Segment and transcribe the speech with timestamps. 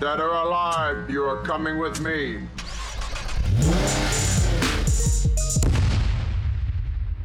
[0.00, 2.46] Dead or alive, you are coming with me.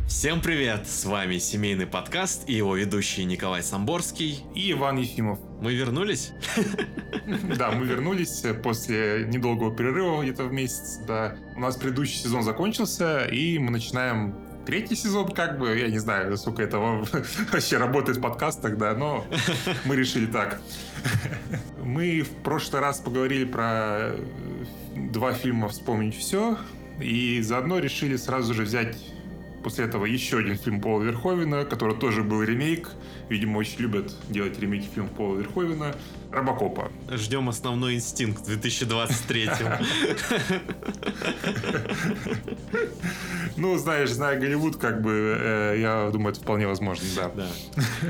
[0.08, 0.88] Всем привет!
[0.88, 4.44] С вами семейный подкаст и его ведущий Николай Самборский.
[4.56, 5.38] И Иван Ефимов.
[5.62, 6.32] Мы вернулись?
[7.58, 10.98] Да, мы вернулись после недолгого перерыва где-то в месяц.
[11.08, 11.36] Да.
[11.56, 14.36] У нас предыдущий сезон закончился, и мы начинаем
[14.66, 16.80] третий сезон, как бы, я не знаю, насколько это
[17.52, 19.26] вообще работает в подкастах, да, но
[19.86, 20.60] мы решили так.
[21.84, 24.16] Мы в прошлый раз поговорили про
[24.96, 26.58] два фильма «Вспомнить все»,
[27.00, 28.98] и заодно решили сразу же взять
[29.64, 32.90] После этого еще один фильм Пола Верховина, который тоже был ремейк.
[33.30, 35.96] Видимо, очень любят делать ремейки фильмов Пола Верховина.
[36.32, 36.92] Робокопа.
[37.12, 39.50] Ждем основной инстинкт 2023.
[43.56, 47.32] Ну, знаешь, зная Голливуд, как бы, э, я думаю, это вполне возможно, да.
[47.36, 47.48] да.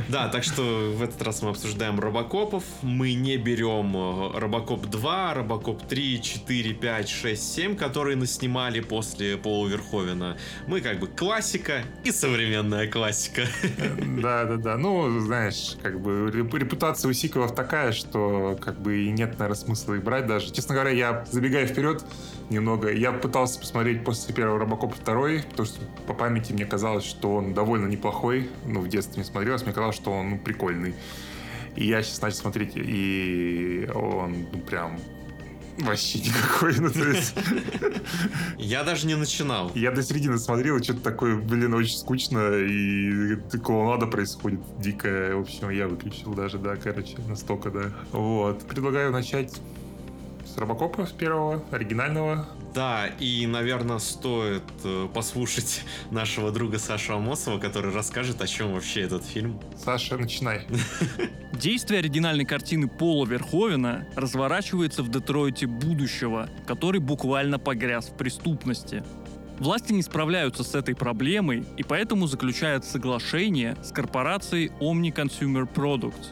[0.08, 2.64] Да, так что в этот раз мы обсуждаем Робокопов.
[2.82, 9.36] Мы не берем э, Робокоп 2, Робокоп 3, 4, 5, 6, 7, которые наснимали после
[9.36, 10.38] Пола Верховина.
[10.68, 11.08] Мы как бы
[11.44, 13.46] классика и современная классика.
[14.22, 14.78] Да, да, да.
[14.78, 19.96] Ну, знаешь, как бы репутация у сиквелов такая, что как бы и нет, наверное, смысла
[19.96, 20.54] их брать даже.
[20.54, 22.06] Честно говоря, я забегая вперед
[22.50, 27.36] немного, я пытался посмотреть после первого Робокопа второй, потому что по памяти мне казалось, что
[27.36, 28.50] он довольно неплохой.
[28.66, 30.96] Ну, в детстве не смотрелось, мне казалось, что он ну, прикольный.
[31.76, 34.98] И я сейчас начал смотреть, и он ну, прям
[35.80, 36.76] вообще никакой.
[36.80, 37.34] Ну, то есть...
[38.58, 39.72] Я даже не начинал.
[39.76, 45.36] Я до середины смотрел, и что-то такое, блин, очень скучно, и клоунада происходит дикая.
[45.36, 47.92] В общем, я выключил даже, да, короче, настолько, да.
[48.12, 48.66] Вот.
[48.68, 49.60] Предлагаю начать
[50.54, 52.48] с Робокопа, с первого, оригинального.
[52.76, 59.02] Да, и, наверное, стоит э, послушать нашего друга Сашу Амосова, который расскажет, о чем вообще
[59.02, 59.60] этот фильм.
[59.78, 60.68] Саша, начинай.
[61.54, 69.04] Действие оригинальной картины Пола Верховена разворачивается в Детройте будущего, который буквально погряз в преступности.
[69.60, 76.32] Власти не справляются с этой проблемой и поэтому заключают соглашение с корпорацией Omni Consumer Products,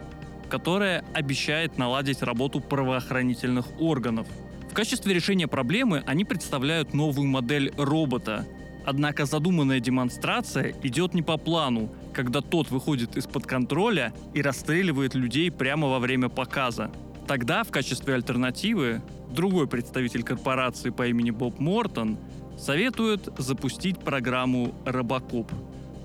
[0.51, 4.27] которая обещает наладить работу правоохранительных органов–
[4.71, 8.47] в качестве решения проблемы они представляют новую модель робота.
[8.85, 15.51] Однако задуманная демонстрация идет не по плану, когда тот выходит из-под контроля и расстреливает людей
[15.51, 16.89] прямо во время показа.
[17.27, 22.17] Тогда в качестве альтернативы другой представитель корпорации по имени Боб Мортон
[22.57, 25.51] советует запустить программу «Робокоп».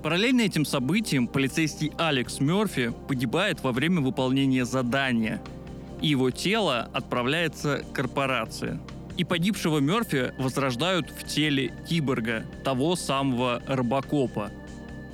[0.02, 5.42] Параллельно этим событиям полицейский Алекс Мерфи погибает во время выполнения задания–
[6.00, 8.78] и его тело отправляется к корпорации.
[9.16, 14.50] И погибшего Мерфи возрождают в теле киборга, того самого Робокопа.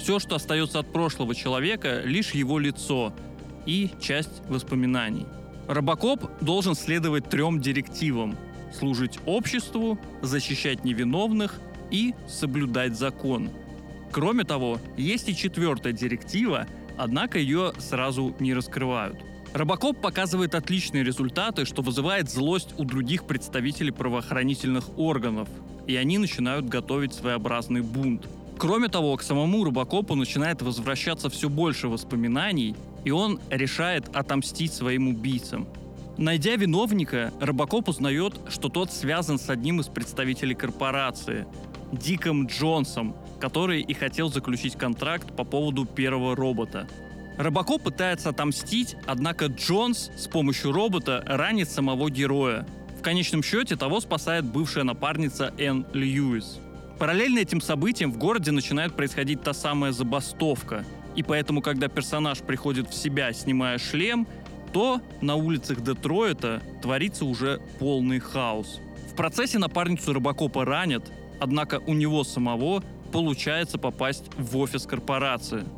[0.01, 3.13] Все, что остается от прошлого человека, лишь его лицо
[3.65, 5.27] и часть воспоминаний.
[5.69, 8.37] Робокоп должен следовать трем директивам–
[8.77, 11.61] служить обществу, защищать невиновных
[11.93, 13.51] и соблюдать закон.
[14.13, 19.17] Кроме того, есть и четвертая директива, однако ее сразу не раскрывают–
[19.55, 25.47] Робокоп показывает отличные результаты, что вызывает злость у других представителей правоохранительных органов,
[25.87, 28.27] и они начинают готовить своеобразный бунт.
[28.57, 32.75] Кроме того, к самому Робокопу начинает возвращаться все больше воспоминаний,
[33.05, 35.69] и он решает отомстить своим убийцам.
[36.17, 41.47] Найдя виновника, Робокоп узнает, что тот связан с одним из представителей корпорации,
[41.93, 46.87] Диком Джонсом, который и хотел заключить контракт по поводу первого робота.
[47.37, 52.65] Робоко пытается отомстить, однако Джонс с помощью робота ранит самого героя.
[52.97, 56.61] В конечном счете того спасает бывшая напарница Энн Льюис.
[57.01, 60.85] Параллельно этим событиям в городе начинает происходить та самая забастовка.
[61.17, 64.29] И поэтому, когда персонаж приходит в себя, снимая шлем,
[64.73, 68.79] то на улицах Детройта творится уже полный хаос.
[69.11, 71.11] В процессе напарницу Робокопа ранят,
[71.41, 75.65] однако у него самого получается попасть в офис корпорации–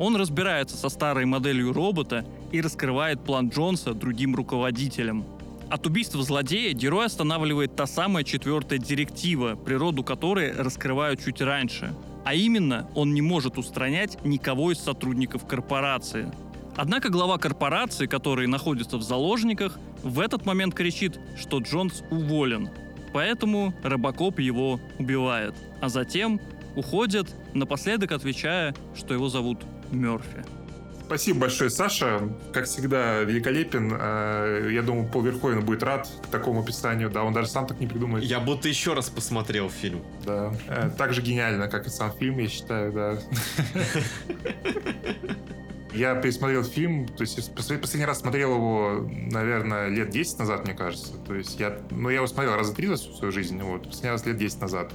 [0.00, 5.26] он разбирается со старой моделью робота и раскрывает план Джонса другим руководителям.
[5.68, 11.94] От убийства злодея герой останавливает та самая четвертая директива, природу которой раскрывают чуть раньше.
[12.24, 16.32] А именно, он не может устранять никого из сотрудников корпорации.
[16.76, 22.70] Однако глава корпорации, который находится в заложниках, в этот момент кричит, что Джонс уволен.
[23.12, 25.54] Поэтому Робокоп его убивает.
[25.82, 26.40] А затем
[26.76, 29.58] уходит, напоследок отвечая, что его зовут
[29.90, 30.44] Мерфи.
[31.10, 32.20] Спасибо большое, Саша.
[32.52, 33.92] Как всегда, великолепен.
[33.98, 37.10] А, я думаю, Пол Верховен будет рад такому описанию.
[37.10, 38.22] Да, он даже сам так не придумает.
[38.24, 40.02] Я будто еще раз посмотрел фильм.
[40.24, 40.54] Да.
[40.68, 43.18] Э, так же гениально, как и сам фильм, я считаю, да.
[45.92, 51.14] Я пересмотрел фильм, то есть последний раз смотрел его, наверное, лет 10 назад, мне кажется.
[51.26, 54.10] То есть я, ну, я его смотрел раза три за всю свою жизнь, вот, последний
[54.10, 54.92] раз лет 10 назад.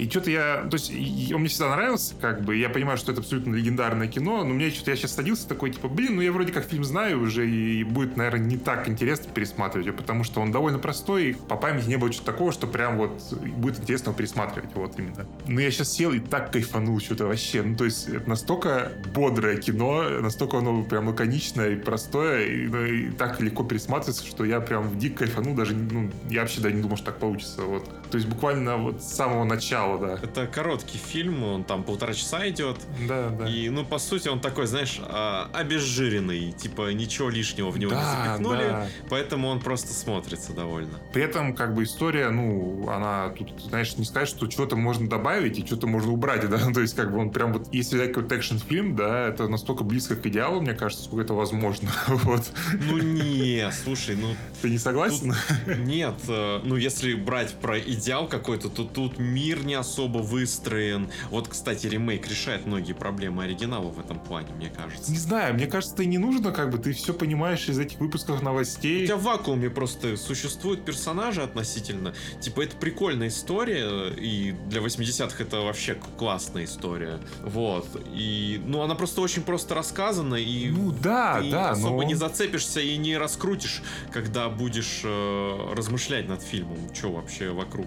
[0.00, 0.66] И что-то я...
[0.70, 0.90] То есть
[1.32, 2.56] он мне всегда нравился, как бы.
[2.56, 4.92] Я понимаю, что это абсолютно легендарное кино, но мне что-то...
[4.92, 8.16] Я сейчас садился такой, типа, блин, ну я вроде как фильм знаю уже, и будет,
[8.16, 11.96] наверное, не так интересно пересматривать его, потому что он довольно простой, и по памяти не
[11.96, 15.26] было чего-то такого, что прям вот будет интересно пересматривать, вот именно.
[15.46, 17.62] Но я сейчас сел и так кайфанул что-то вообще.
[17.62, 22.84] Ну, то есть это настолько бодрое кино, настолько оно прям лаконичное и простое, и, ну,
[22.86, 26.80] и так легко пересматривается, что я прям дико кайфанул, даже, ну, я вообще даже не
[26.80, 27.86] думал, что так получится, вот.
[28.10, 30.18] То есть буквально вот с самого начала, да.
[30.22, 32.76] Это короткий фильм, он там полтора часа идет.
[33.08, 33.48] Да, да.
[33.48, 36.52] И, ну, по сути, он такой, знаешь, а, обезжиренный.
[36.52, 38.64] Типа, ничего лишнего в него не Да, запихнули.
[38.64, 38.86] да.
[39.08, 40.98] Поэтому он просто смотрится довольно.
[41.12, 45.58] При этом, как бы, история, ну, она тут, знаешь, не сказать, что что-то можно добавить
[45.58, 48.34] и что-то можно убрать, да, то есть, как бы, он прям вот, если взять какой-то
[48.36, 52.42] экшн-фильм, да, это настолько близко к идеалу, мне кажется, сколько это возможно, вот.
[52.72, 55.34] Ну не, слушай, ну Ты не согласен?
[55.66, 61.10] нет, э, ну если брать про идеал какой-то, то тут мир не особо выстроен.
[61.30, 65.10] Вот, кстати, ремейк решает многие проблемы оригинала в этом плане, мне кажется.
[65.10, 68.40] Не знаю, мне кажется, ты не нужно, как бы, ты все понимаешь из этих выпусков
[68.40, 69.06] У новостей.
[69.06, 72.14] тебя в вакууме просто существуют персонажи относительно.
[72.40, 77.18] Типа, это прикольная история, и для 80-х это вообще классная история.
[77.42, 77.86] Вот.
[78.14, 82.02] И, ну, она просто очень просто рассказана, и Ну да, ты да, особо но...
[82.04, 83.82] не зацепишься и не раскрутишь,
[84.12, 87.86] когда будешь э, размышлять над фильмом, что вообще вокруг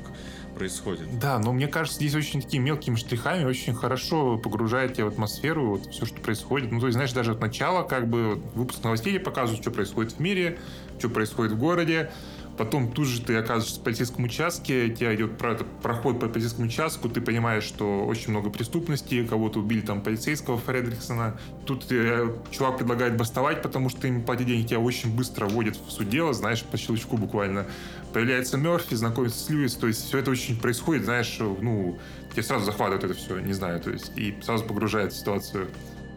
[0.53, 1.19] происходит.
[1.19, 5.71] Да, но мне кажется, здесь очень такими мелкими штрихами очень хорошо погружает тебя в атмосферу,
[5.71, 6.71] вот все, что происходит.
[6.71, 10.19] Ну, то есть, знаешь, даже от начала, как бы, выпуск новостей показывают, что происходит в
[10.19, 10.59] мире,
[10.99, 12.11] что происходит в городе.
[12.57, 17.19] Потом тут же ты оказываешься в полицейском участке, тебя идет проход по полицейскому участку, ты
[17.19, 21.39] понимаешь, что очень много преступностей, кого-то убили там полицейского Фредриксона.
[21.65, 25.91] Тут э, чувак предлагает бастовать, потому что им платят деньги, тебя очень быстро вводят в
[25.91, 27.65] суть дела, знаешь, по щелчку буквально.
[28.13, 31.99] Появляется Мерфи, знакомится с Льюис, то есть все это очень происходит, знаешь, ну,
[32.31, 35.69] тебе сразу захватывает это все, не знаю, то есть, и сразу погружает в ситуацию.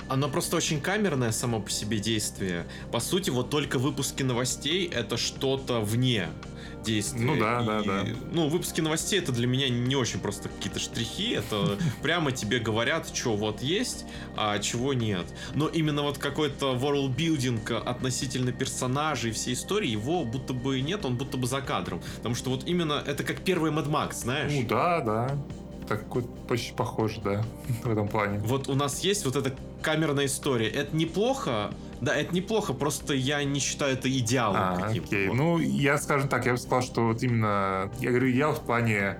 [0.09, 2.67] Оно просто очень камерное само по себе действие.
[2.93, 6.29] По сути, вот только выпуски новостей это что-то вне
[6.87, 7.21] действия.
[7.25, 8.05] Ну да, И, да, да.
[8.33, 11.33] Ну, выпуски новостей это для меня не очень просто какие-то штрихи.
[11.33, 14.07] Это прямо тебе говорят, что вот есть,
[14.37, 15.27] а чего нет.
[15.55, 21.37] Но именно вот какой-то world-building относительно персонажей всей истории, его будто бы нет, он будто
[21.37, 22.01] бы за кадром.
[22.17, 24.53] Потому что вот именно это как первый Mad Max, знаешь?
[24.53, 25.39] Ну да, да.
[25.89, 27.45] Так вот почти похоже, да,
[27.85, 28.39] в этом плане.
[28.41, 30.69] Вот у нас есть вот эта камерная история.
[30.69, 35.09] Это неплохо, да, это неплохо, просто я не считаю это идеалом А, каким-то.
[35.09, 35.29] окей.
[35.29, 35.37] Вот.
[35.37, 39.19] Ну, я, скажем так, я бы сказал, что вот именно, я говорю, идеал в плане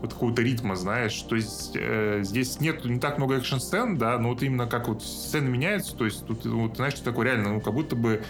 [0.00, 4.30] вот какого-то ритма, знаешь, то есть э, здесь нет не так много экшн-сцен, да, но
[4.30, 7.60] вот именно как вот сцены меняются, то есть тут, вот, знаешь, что такое реально, ну,
[7.60, 8.22] как будто бы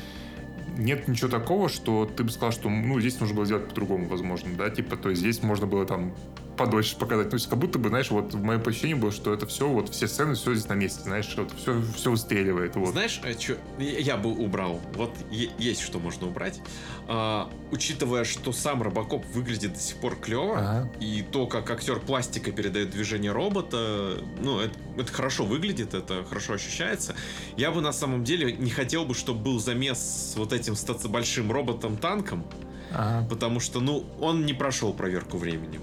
[0.76, 4.50] нет ничего такого, что ты бы сказал, что, ну, здесь нужно было сделать по-другому, возможно,
[4.56, 6.12] да, типа, то есть здесь можно было там
[6.60, 7.30] подольше показать.
[7.30, 9.88] То есть как будто бы, знаешь, вот в моем ощущение было, что это все, вот
[9.88, 12.76] все сцены, все здесь на месте, знаешь, вот все, все выстреливает.
[12.76, 12.90] Вот.
[12.90, 14.78] Знаешь, а чё, я бы убрал.
[14.94, 16.60] Вот есть что можно убрать.
[17.08, 20.92] А, учитывая, что сам Робокоп выглядит до сих пор клево, Ага.
[21.00, 26.52] и то, как актер пластика передает движение робота, ну, это, это хорошо выглядит, это хорошо
[26.52, 27.14] ощущается.
[27.56, 30.74] Я бы на самом деле не хотел бы, чтобы был замес с вот этим
[31.08, 32.44] большим роботом-танком,
[32.92, 33.26] Ага.
[33.30, 35.80] потому что, ну, он не прошел проверку временем.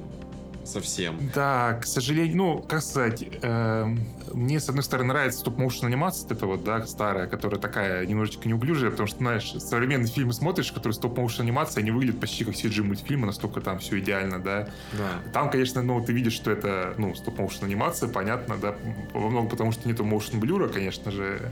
[0.67, 1.31] Совсем.
[1.33, 3.99] Да, к сожалению, ну, как сказать, эм,
[4.33, 9.07] мне, с одной стороны, нравится стоп-моушен анимация, вот, да, старая, которая такая немножечко неуклюжая, потому
[9.07, 13.61] что, знаешь, современные фильмы смотришь, которые стоп-моушен анимация, они выглядят почти как CG мультфильмы, настолько
[13.61, 14.67] там все идеально, да.
[14.93, 15.31] Да.
[15.31, 18.75] Там, конечно, ну, ты видишь, что это, ну, стоп-моушен анимация, понятно, да,
[19.13, 21.51] во многом потому, что нету моушен блюра, конечно же.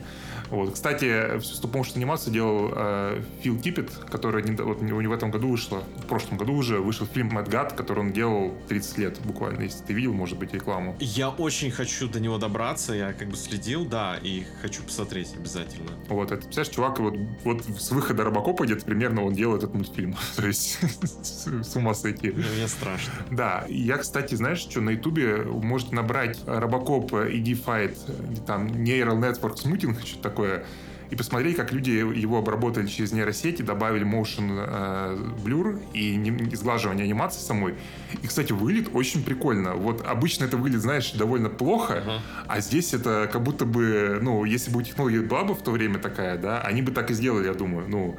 [0.49, 0.73] Вот.
[0.73, 5.31] Кстати, всю стоп-моушен анимацию делал э, Фил Киппет, который не- вот, у него в этом
[5.31, 9.04] году вышло, в прошлом году уже вышел фильм «Мэтт Гад», который он делал 30 лет
[9.23, 10.95] буквально, если ты видел, может быть, рекламу.
[10.99, 15.91] Я очень хочу до него добраться, я как бы следил, да, и хочу посмотреть обязательно.
[16.07, 20.15] Вот, это, представляешь, чувак вот, вот с выхода Робокопа где-то примерно он делал этот мультфильм.
[20.35, 22.31] То есть с ума сойти.
[22.31, 23.13] Мне, мне страшно.
[23.31, 29.55] Да, я, кстати, знаешь, что на Ютубе можете набрать Робокоп ID Fight, там Neural Network
[29.55, 30.65] Smoothing, что-то такое,
[31.11, 37.03] и посмотреть, как люди его обработали через нейросети, добавили motion э, blur и не- сглаживание
[37.05, 37.75] анимации самой.
[38.23, 39.75] И, кстати, выглядит очень прикольно.
[39.75, 42.21] Вот обычно это выглядит, знаешь, довольно плохо, Ага.
[42.47, 45.99] а здесь это как будто бы, ну, если бы технология была бы в то время
[45.99, 47.87] такая, да, они бы так и сделали, я думаю.
[47.87, 48.17] Ну,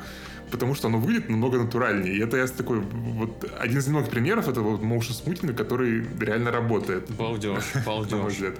[0.50, 2.14] потому что оно выглядит намного натуральнее.
[2.14, 6.52] И это я такой, вот один из немногих примеров, это вот motion смутинга, который реально
[6.52, 7.10] работает.
[7.10, 8.32] Балдеж, на мой балдеж.
[8.34, 8.54] взгляд.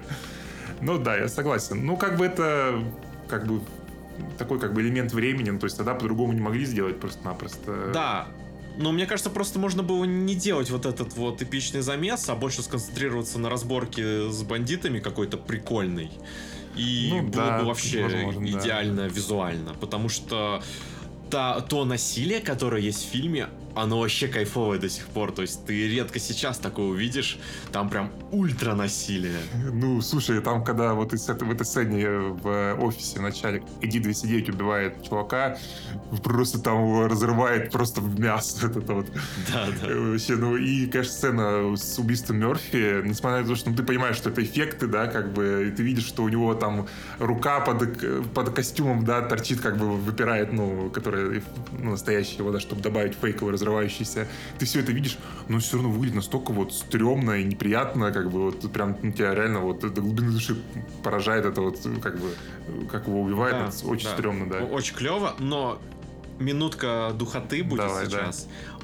[0.81, 1.85] Ну да, я согласен.
[1.85, 2.83] Ну, как бы это
[3.29, 3.61] как бы
[4.37, 7.91] такой как бы элемент времени, ну, то есть тогда по-другому не могли сделать просто-напросто.
[7.93, 8.27] Да,
[8.77, 12.61] но мне кажется, просто можно было не делать вот этот вот эпичный замес, а больше
[12.61, 16.11] сконцентрироваться на разборке с бандитами какой-то прикольный.
[16.75, 18.59] И Ну было да, бы вообще возможно, да.
[18.59, 19.73] идеально визуально.
[19.73, 20.61] Потому что
[21.31, 23.47] та, то насилие, которое есть в фильме,
[23.77, 25.31] оно вообще кайфовое до сих пор.
[25.31, 27.37] То есть ты редко сейчас такое увидишь.
[27.71, 29.37] Там прям ультра насилие.
[29.71, 33.99] Ну, слушай, там, когда вот из этой- в этой сцене в офисе в начале Эди
[33.99, 35.57] 209 убивает чувака,
[36.23, 38.57] просто там его разрывает просто в мясо.
[38.67, 39.07] Вот это вот.
[39.53, 39.87] Да, да.
[39.87, 43.83] Э, Вообще, ну и, конечно, сцена с убийством Мерфи, несмотря на то, что ну, ты
[43.83, 46.87] понимаешь, что это эффекты, да, как бы, и ты видишь, что у него там
[47.19, 51.41] рука под, под костюмом, да, торчит, как бы выпирает, ну, которая
[51.71, 54.27] ну, настоящая его, да, чтобы добавить фейковый разрывающийся.
[54.57, 58.45] Ты все это видишь, но все равно выглядит настолько вот стрёмно и неприятно, как бы,
[58.45, 60.57] вот прям ну, тебя реально вот до глубины души
[61.03, 62.31] поражает это вот, как бы,
[62.91, 64.13] как его убивает, Да, это очень да.
[64.13, 64.59] стрёмно, да.
[64.59, 65.79] Очень клево, но
[66.39, 68.31] минутка духоты будет Давай, да.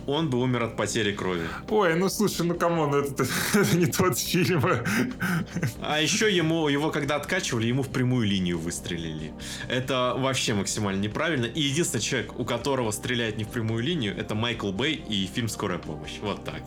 [0.08, 1.48] Он бы умер от потери крови.
[1.70, 4.64] Ой, ну слушай, ну come on, это, это не тот фильм.
[5.82, 9.34] А еще ему, его когда откачивали, ему в прямую линию выстрелили.
[9.70, 11.46] Это вообще максимально неправильно.
[11.46, 15.48] И единственный человек, у которого стреляет не в прямую линию, это Майкл Бэй и фильм
[15.48, 16.20] «Скорая помощь».
[16.22, 16.62] Вот так.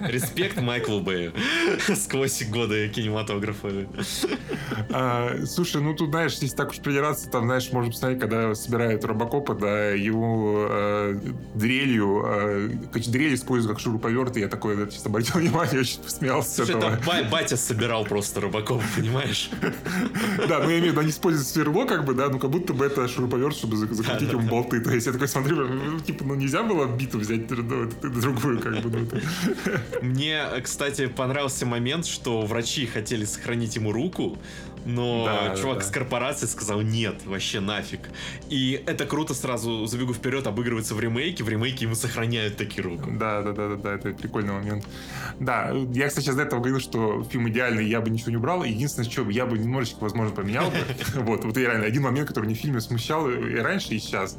[0.08, 1.32] Респект Майклу Бэю.
[1.96, 3.86] Сквозь годы кинематографа.
[4.90, 9.04] А, слушай, ну тут, знаешь, если так уж придираться, там, знаешь, можно посмотреть, когда собирают
[9.04, 11.20] Робокопа, да, его э,
[11.54, 16.00] дрелью, э, короче, дрель используют как шуруповерт, и я такой, да, честно, обратил внимание, очень
[16.00, 16.96] посмеялся с Слушай, этого.
[16.96, 19.50] там ба- батя собирал просто рыбаков, понимаешь?
[20.48, 22.72] Да, ну я имею в виду, они используют сверло, как бы, да, ну как будто
[22.72, 24.80] бы это шуруповерт, чтобы зак- закрутить ему болты.
[24.80, 28.80] То есть я такой смотрю, ну, типа, ну нельзя было биту взять ну, другую, как
[28.82, 29.06] бы, ну,
[30.02, 34.38] Мне, кстати, понравился момент, что врачи хотели сохранить ему руку,
[34.84, 35.84] но Да, чувак да.
[35.84, 38.00] с корпорации сказал нет, вообще нафиг.
[38.48, 41.42] И это круто сразу, забегу вперед, обыгрывается в ремейке.
[41.42, 43.10] В ремейке ему сохраняют таки руку.
[43.10, 44.86] Да, да, да, да, да, это прикольный момент.
[45.40, 48.64] Да, я, кстати, сейчас до этого говорил, что фильм идеальный, я бы ничего не убрал.
[48.64, 50.76] Единственное, что я бы немножечко, возможно, поменял бы.
[51.26, 54.38] Вот, вот реально один момент, который мне в фильме смущал и раньше, и сейчас.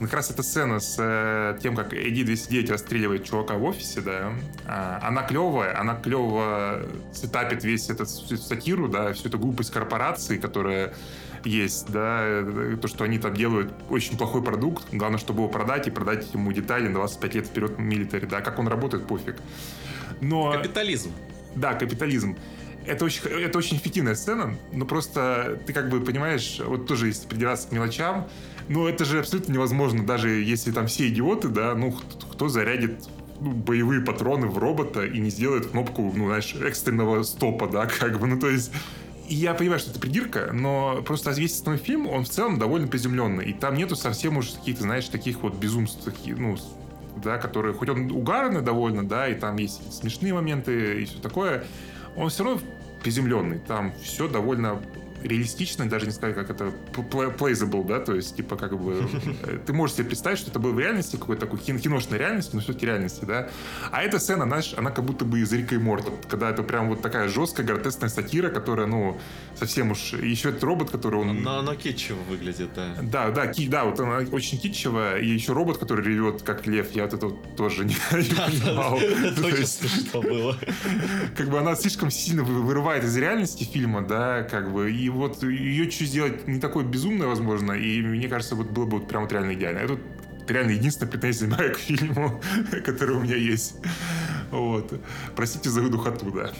[0.00, 4.00] Ну, Как раз эта сцена с э, тем, как Эдди 209 расстреливает чувака в офисе,
[4.00, 4.32] да,
[4.66, 10.94] а, она клевая, она клево сетапит весь этот сатиру, да, всю эту глупость корпорации, которая
[11.44, 15.86] есть, да, э, то, что они там делают очень плохой продукт, главное, чтобы его продать
[15.86, 19.36] и продать ему детали на 25 лет вперед в милитаре, да, как он работает, пофиг.
[20.20, 20.52] Но...
[20.52, 21.12] Капитализм.
[21.54, 22.36] Да, капитализм.
[22.86, 27.28] Это очень, это очень эффективная сцена, но просто ты как бы понимаешь, вот тоже если
[27.28, 28.26] придираться к мелочам,
[28.68, 31.94] ну это же абсолютно невозможно, даже если там все идиоты, да, ну
[32.32, 33.08] кто зарядит
[33.40, 38.18] ну, боевые патроны в робота и не сделает кнопку, ну знаешь, экстренного стопа, да, как
[38.18, 38.72] бы, ну то есть
[39.30, 42.88] и я понимаю, что это придирка, но просто весь основной фильм, он в целом довольно
[42.88, 43.44] приземленный.
[43.44, 46.56] И там нету совсем уж каких-то, знаешь, таких вот безумств, таких, ну,
[47.22, 51.64] да, которые, хоть он угарный довольно, да, и там есть смешные моменты и все такое,
[52.16, 52.60] он все равно
[53.04, 53.60] приземленный.
[53.60, 54.82] Там все довольно
[55.22, 59.04] реалистично, даже не сказать, как это pl- plausable, да, то есть, типа, как бы,
[59.44, 62.54] э, ты можешь себе представить, что это было в реальности, какой-то такой кин- киношной реальности,
[62.54, 63.48] но все-таки реальности, да.
[63.90, 66.88] А эта сцена, знаешь, она как будто бы из Рика и Морта, когда это прям
[66.88, 69.18] вот такая жесткая, гротескная сатира, которая, ну,
[69.56, 70.12] совсем уж...
[70.14, 71.42] Еще этот робот, который он...
[71.42, 72.94] Но оно кетчево выглядит, да.
[73.02, 76.92] Да, да, ки, да, вот она очень китчевая, и еще робот, который ревет как лев,
[76.92, 78.98] я вот это вот тоже не, понимал.
[78.98, 80.56] Это То очень есть, смешно было.
[81.36, 85.42] как бы она слишком сильно вы- вырывает из реальности фильма, да, как бы, и вот
[85.42, 89.22] ее чуть сделать не такой безумной, возможно, и мне кажется, вот было бы вот прям
[89.22, 89.78] вот реально идеально.
[89.78, 90.02] Это вот
[90.48, 92.40] реально единственная претензия моя к фильму,
[92.84, 93.76] которая у меня есть.
[94.50, 94.92] Вот.
[95.36, 96.50] Простите за духоту, да.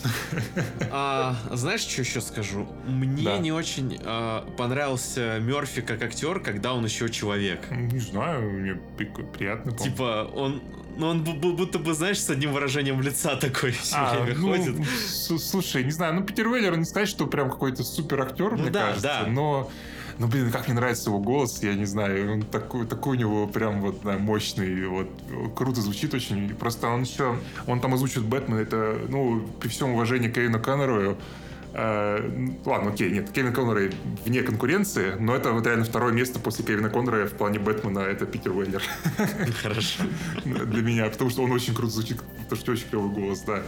[0.90, 2.68] А, знаешь, что еще скажу?
[2.87, 3.38] Мне Да.
[3.38, 7.70] не очень а, понравился Мерфи как актер, когда он еще человек.
[7.70, 8.75] Не знаю, мне
[9.37, 9.73] приятно.
[9.73, 10.62] Типа, он,
[10.97, 14.38] ну, он бу- бу- будто бы, знаешь, с одним выражением лица такой все А, время
[14.38, 14.76] ну, ходит.
[15.40, 18.70] слушай, не знаю, ну Питер Уэллер, не сказать, что прям какой-то супер актер, Ну мне
[18.70, 19.26] да, кажется, да.
[19.30, 19.70] но
[20.19, 23.47] ну, блин, как мне нравится его голос, я не знаю, он такой, такой у него
[23.47, 25.09] прям вот да, мощный, вот
[25.55, 26.55] круто звучит очень.
[26.55, 31.17] Просто он еще, он там озвучивает Бэтмен, это, ну, при всем уважении к Кевину Коннору,
[31.73, 33.90] э, ладно, окей, нет, Кевин Коннор
[34.25, 38.26] вне конкуренции, но это вот реально второе место после Кевина Коннора в плане Бэтмена, это
[38.26, 38.83] Питер Уэллер.
[39.62, 40.05] Хорошо.
[40.45, 43.62] для меня, потому что он очень круто звучит, потому что очень клевый голос, да.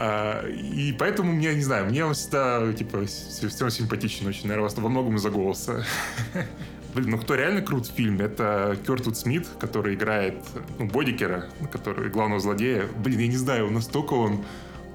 [0.00, 4.70] А, и поэтому мне, не знаю, мне он всегда, типа, с- всем симпатичен очень, наверное,
[4.76, 5.84] во многом из-за голоса.
[6.94, 10.36] Блин, ну кто реально крут в фильме, это Кертвуд Смит, который играет,
[10.78, 12.86] ну, Бодикера, который главного злодея.
[12.96, 14.44] Блин, я не знаю, настолько он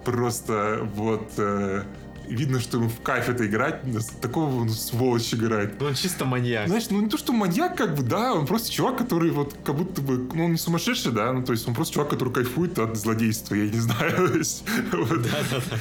[0.05, 1.31] просто вот...
[1.37, 1.83] э,
[2.27, 5.79] видно, что ему в кайф это играть, да, такого ну, сволочь играет.
[5.79, 6.67] Ну, он чисто маньяк.
[6.67, 9.75] Знаешь, ну не то, что маньяк, как бы, да, он просто чувак, который вот как
[9.75, 12.79] будто бы, ну он не сумасшедший, да, ну то есть он просто чувак, который кайфует
[12.79, 14.13] от злодейства, я не знаю.
[14.91, 15.21] вот.
[15.21, 15.77] Да-да-да.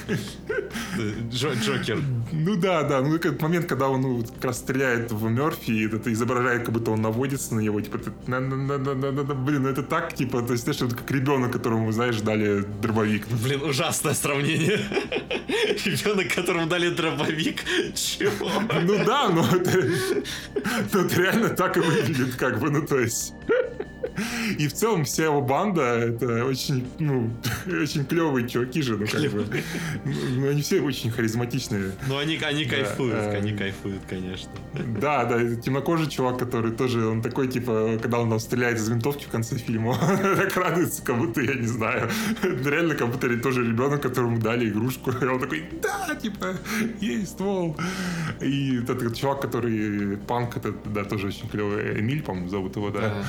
[1.30, 1.98] Джо- Джокер.
[2.32, 5.86] Ну да, да, ну этот момент, когда он ну, как раз стреляет в Мерфи, и
[5.86, 10.52] это изображает, как будто он наводится на него, типа, блин, ну это так, типа, то
[10.52, 13.26] есть, знаешь, как ребенок, которому, знаешь, дали дробовик.
[13.28, 14.80] Блин, ужасное сравнение.
[15.84, 17.62] Ребенок, которому дали дробовик.
[17.94, 18.50] Чего?
[18.82, 19.88] Ну да, но это,
[20.92, 23.32] но это реально так и выглядит, как бы, ну то есть.
[24.58, 27.30] И в целом вся его банда это очень, ну,
[27.66, 29.46] очень клевые чуваки же, ну как бы.
[30.04, 31.92] Ну, они все очень харизматичные.
[32.08, 34.50] Ну, они, они кайфуют, э, они кайфуют, конечно.
[35.00, 39.24] Да, да, темнокожий чувак, который тоже, он такой, типа, когда он там стреляет из винтовки
[39.24, 42.08] в конце фильма, он так радуется, как будто, я не знаю,
[42.42, 46.54] реально, как будто тоже ребенок, которому дали игрушку, и он такой, да, типа,
[47.00, 47.76] есть ствол.
[48.40, 53.24] И этот чувак, который панк, это, да, тоже очень клевый, Эмиль, по-моему, зовут его, да.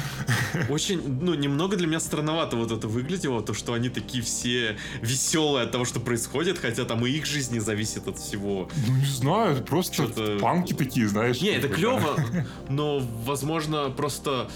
[0.73, 5.65] Очень, ну, немного для меня странновато вот это выглядело, то, что они такие все веселые
[5.65, 8.69] от того, что происходит, хотя там и их жизнь не зависит от всего.
[8.87, 11.41] Ну, не знаю, это просто панки такие, знаешь.
[11.41, 12.15] Не, это бы, клево,
[12.69, 14.49] но, возможно, просто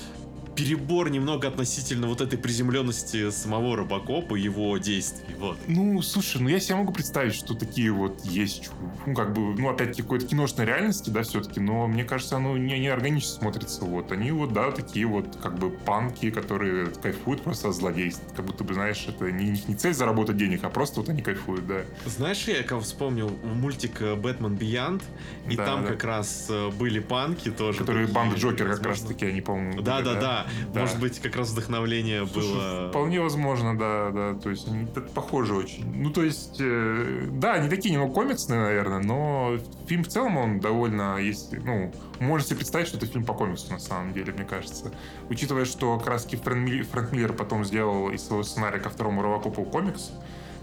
[0.58, 5.58] перебор немного относительно вот этой приземленности самого Робокопа его действий, вот.
[5.68, 8.72] Ну, слушай, ну я себе могу представить, что такие вот есть,
[9.06, 12.80] ну, как бы, ну, опять-таки, какой-то киношной реальности, да, все-таки, но мне кажется, оно не,
[12.80, 14.12] не органично смотрится, вот.
[14.12, 18.24] Они вот, да, такие вот, как бы, панки, которые кайфуют просто от злодейств.
[18.36, 21.68] Как будто бы, знаешь, это не, не цель заработать денег, а просто вот они кайфуют,
[21.68, 21.82] да.
[22.06, 25.04] Знаешь, я кого вспомнил мультик э, «Бэтмен Биянд»,
[25.48, 25.90] и Да, там да.
[25.90, 27.78] как раз э, были панки тоже.
[27.78, 28.90] Которые банда Джокер как возможно.
[28.90, 30.82] раз таки, они, по-моему, Да, были, да, да, Да.
[30.82, 32.90] Может быть, как раз вдохновление Слушай, было.
[32.90, 34.34] Вполне возможно, да, да.
[34.36, 34.68] То есть
[35.14, 35.86] похожи очень.
[35.96, 40.60] Ну, то есть, э, да, они такие немного комиксные, наверное, но фильм в целом он
[40.60, 44.92] довольно, если, ну, можете представить, что это фильм по комиксу на самом деле, мне кажется.
[45.30, 50.12] Учитывая, что как раз Фрэнк Миллер потом сделал из своего сценария ко второму Робокопу комикс,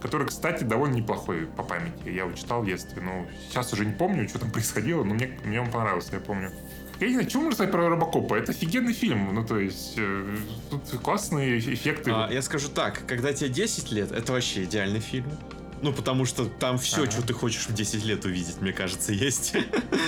[0.00, 2.06] который, кстати, довольно неплохой по памяти.
[2.06, 5.30] Я его читал в детстве, но сейчас уже не помню, что там происходило, но мне,
[5.44, 6.50] мне он понравился, я помню.
[7.00, 8.34] Я не знаю, что можно сказать про Робокопа?
[8.34, 9.34] Это офигенный фильм.
[9.34, 10.36] Ну, то есть, э,
[10.70, 12.10] тут классные эффекты.
[12.12, 15.26] А, я скажу так, когда тебе 10 лет, это вообще идеальный фильм.
[15.84, 17.10] Ну, потому что там все, Ага.
[17.10, 19.52] что ты хочешь в 10 лет увидеть, мне кажется, есть.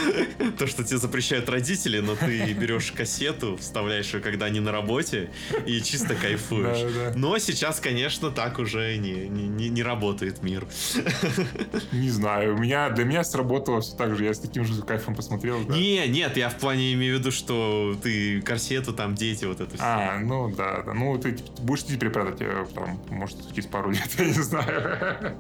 [0.59, 5.29] То, что тебе запрещают родители, но ты берешь кассету, вставляешь ее, когда они на работе,
[5.67, 7.15] и чисто кайфуешь.
[7.15, 10.67] Но сейчас, конечно, так уже не, не, не- работает мир.
[11.93, 14.25] Не знаю, у меня, для меня сработало все так же.
[14.25, 15.63] Я с таким же кайфом посмотрел.
[15.65, 15.75] да.
[15.77, 19.75] Не, нет, я в плане имею в виду, что ты корсету, там дети, вот это
[19.77, 19.85] все.
[19.85, 20.95] А, ну да, да.
[20.95, 25.37] Ну, ты типа, будешь идти преподать, э, там, может, через пару лет, я не знаю.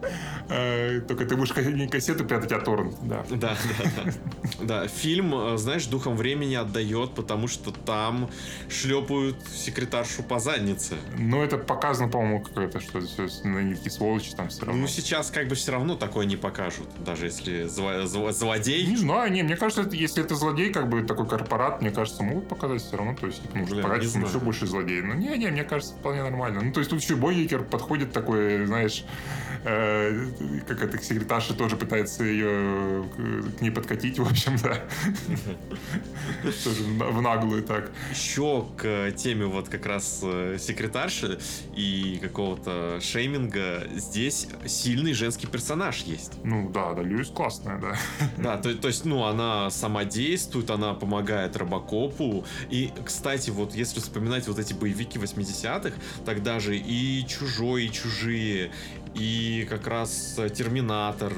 [0.49, 3.25] Э, Только ты будешь не кассету прятать, а торрент, да.
[3.31, 4.13] Да, да, да.
[4.61, 8.31] Да, фильм, э, знаешь, духом времени отдает, потому что там
[8.69, 10.95] шлепают секретаршу по заднице.
[11.19, 14.83] Но это показано, по-моему, какое-то, что все на такие сволочи там все равно.
[14.83, 18.87] Ну, сейчас как бы все равно такое не покажут, даже если зло- зло- злодей.
[18.87, 22.49] Не знаю, не, мне кажется, если это злодей, как бы такой корпорат, мне кажется, могут
[22.49, 23.15] показать все равно.
[23.15, 25.03] То есть, типа, ну, Блин, показать, что еще больше злодей.
[25.03, 26.61] Ну, не, не, мне кажется, вполне нормально.
[26.63, 29.05] Ну, то есть, тут еще Бойкер подходит такой, знаешь,
[29.65, 30.06] э,
[30.67, 33.09] как это, секретарша тоже пытается ее
[33.59, 34.81] к ней подкатить, в общем, да.
[36.65, 37.91] Тоже в в наглую так.
[38.11, 41.39] Еще к э, теме вот как раз э, секретарши
[41.75, 46.33] и какого-то шейминга здесь сильный женский персонаж есть.
[46.45, 47.97] Ну, да, да, Льюис классная, да.
[48.37, 52.45] Да, то, то есть, ну, она сама действует, она помогает Робокопу.
[52.71, 58.71] И, кстати, вот если вспоминать вот эти боевики 80-х, тогда же и Чужой, и Чужие,
[59.17, 61.33] и как раз э, Терминатор,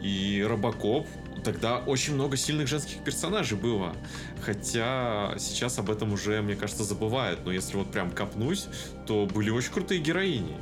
[0.00, 1.06] и Робокоп,
[1.44, 3.94] тогда очень много сильных женских персонажей было.
[4.40, 7.40] Хотя сейчас об этом уже, мне кажется, забывают.
[7.44, 8.66] Но если вот прям копнуть,
[9.06, 10.56] то были очень крутые героини.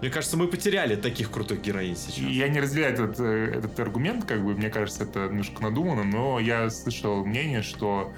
[0.00, 2.18] Мне кажется, мы потеряли таких крутых героинь сейчас.
[2.18, 6.38] Я не разделяю этот, э, этот аргумент, как бы, мне кажется, это немножко надумано, но
[6.38, 8.12] я слышал мнение, что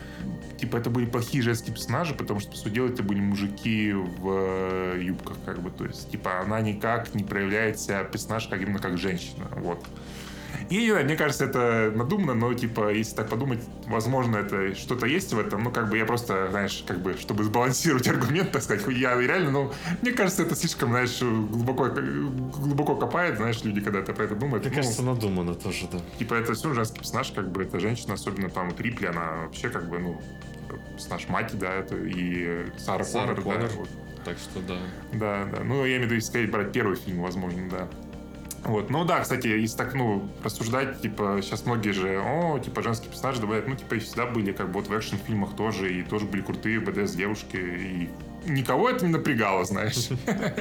[0.59, 4.95] типа это были плохие женские персонажи, потому что, по сути дела, это были мужики в
[4.97, 8.79] э, юбках, как бы, то есть, типа, она никак не проявляет себя персонаж как именно
[8.79, 9.85] как женщина, вот.
[10.71, 15.07] И не знаю, мне кажется, это надумано, но, типа, если так подумать, возможно, это что-то
[15.07, 15.63] есть в этом.
[15.65, 19.51] Ну, как бы я просто, знаешь, как бы, чтобы сбалансировать аргумент, так сказать, я реально,
[19.51, 24.35] ну, мне кажется, это слишком, знаешь, глубоко, глубоко копает, знаешь, люди, когда это про это
[24.35, 24.65] думают.
[24.65, 25.99] Мне Ну, кажется, надумано тоже, да.
[26.19, 29.69] Типа, это все женский персонаж, как бы, это женщина, особенно там в Рипли, она вообще,
[29.69, 30.21] как бы, ну,
[30.95, 33.71] персонаж Мати, да, это и Сара, Сара Коннор, да, Коннор.
[33.77, 33.89] вот.
[34.25, 34.77] Так что да.
[35.13, 35.63] Да, да.
[35.63, 37.89] Ну, я имею в виду, если сказать, брать первый фильм, возможно, да.
[38.67, 38.91] Вот.
[38.91, 43.41] Ну да, кстати, если так, ну, рассуждать, типа, сейчас многие же, о, типа, женские персонажи
[43.41, 46.43] добавляют, ну, типа, и всегда были, как бы, вот в экшн-фильмах тоже, и тоже были
[46.43, 48.09] крутые БДС-девушки, и
[48.47, 50.09] никого это не напрягало, знаешь.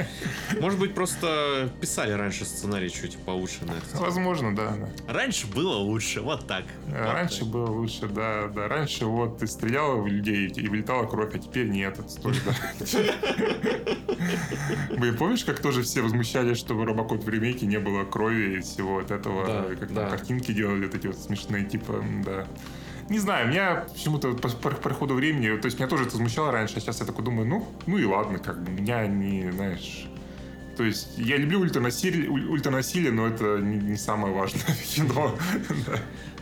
[0.59, 3.97] Может быть, просто писали раньше сценарий чуть получше на это.
[4.01, 4.71] Возможно, да.
[4.75, 5.13] да.
[5.13, 6.63] Раньше было лучше, вот так.
[6.87, 7.47] Вот Раньше так.
[7.49, 8.67] было лучше, да, да.
[8.67, 12.55] Раньше вот ты стрелял в людей и вылетала кровь, а теперь нет, отстой, да.
[14.97, 18.61] Вы помнишь, как тоже все возмущались, что в Робокоп в ремейке не было крови и
[18.61, 20.09] всего от этого, Да, как да.
[20.09, 22.47] картинки делали, вот эти вот смешные, типа, да.
[23.09, 26.77] Не знаю, меня почему-то по, по проходу времени, то есть меня тоже это возмущало раньше,
[26.77, 30.07] а сейчас я такой думаю, ну, ну и ладно, как бы, меня не, знаешь...
[30.75, 35.33] То есть я люблю ультранасилие, уль- ультранасилие но это не, не самое важное кино.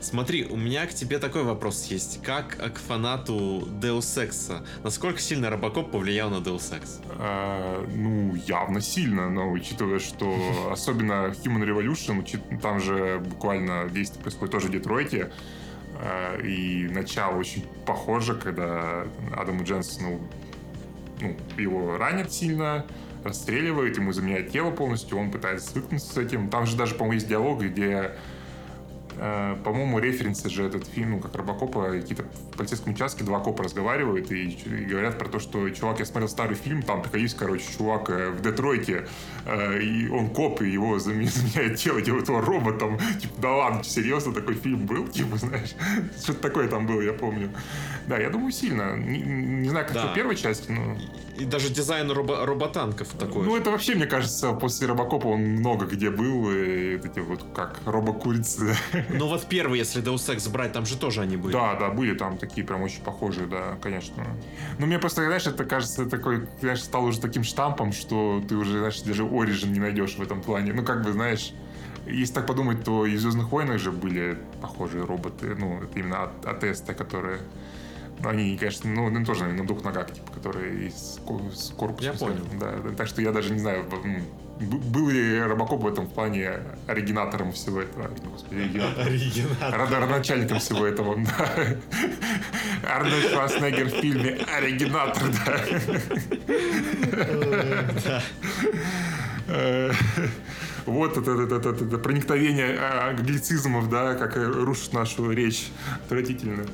[0.02, 2.22] Смотри, у меня к тебе такой вопрос есть.
[2.24, 7.02] Как к фанату Deus Ex, насколько сильно Робокоп повлиял на Deus Ex?
[7.12, 10.36] А, ну, явно сильно, но учитывая, что
[10.72, 15.32] особенно Human Revolution, там же буквально действие происходит тоже в Детройте,
[16.44, 20.20] и начало очень похоже, когда Адаму Дженсону
[21.22, 22.86] ну, его ранят сильно,
[23.24, 26.50] расстреливают, ему заменяют тело полностью, он пытается свыкнуться с этим.
[26.50, 28.16] Там же даже, по-моему, есть диалог, где
[29.18, 33.64] Э, по-моему, референсы же этот фильм, ну, как Робокопа, какие-то в полицейском участке два копа
[33.64, 37.38] разговаривают и, и говорят про то, что, чувак, я смотрел старый фильм, там такая есть,
[37.38, 39.08] короче, чувак э, в Детройте,
[39.46, 42.98] э, и он коп, и его заме- заменяет тело, делает его роботом.
[43.22, 45.08] Типа, да ладно, серьезно, такой фильм был?
[45.14, 45.76] Типа, знаешь,
[46.22, 47.52] что-то такое там было, я помню.
[48.08, 48.96] Да, я думаю, сильно.
[48.98, 50.08] Не, не знаю, как Да.
[50.08, 50.98] в первой части, но...
[51.38, 53.44] И даже дизайн робо- роботанков такой.
[53.46, 53.62] Ну, же.
[53.62, 58.76] это вообще, мне кажется, после Робокопа он много где был, и эти вот, как, робокурицы,
[59.14, 61.54] Ну вот первый, если Deus Ex брать, там же тоже они были.
[61.54, 64.26] Да, да, были там такие прям очень похожие, да, конечно.
[64.80, 68.80] Но мне просто, знаешь, это кажется такой, знаешь, стал уже таким штампом, что ты уже,
[68.80, 70.74] знаешь, даже Origin не найдешь в этом плане.
[70.74, 71.54] Ну, как бы, знаешь,
[72.06, 76.24] если так подумать, то и в Звездных войнах же были похожие роботы, ну, это именно
[76.24, 77.40] от, от Эста, которые...
[78.22, 82.12] Ну, они, конечно, ну, ну, тоже на двух ногах, типа, которые из с корпуса.
[82.12, 82.46] Я понял.
[82.60, 83.86] Да, так что я даже не знаю,
[84.60, 88.10] был ли Робокоп в этом плане оригинатором всего этого.
[88.24, 89.08] Господи, оригинатором.
[89.08, 89.72] Оригинал.
[89.72, 91.78] Рад- Родоначальником всего этого, да.
[92.88, 95.60] Арнольд Шварценеггер в фильме «Оригинатор», да.
[99.48, 99.92] Э,
[100.86, 105.70] Вот это, это, это, это проникновение а, англицизмов, да, как рушит нашу речь.
[106.06, 106.66] Отвратительно.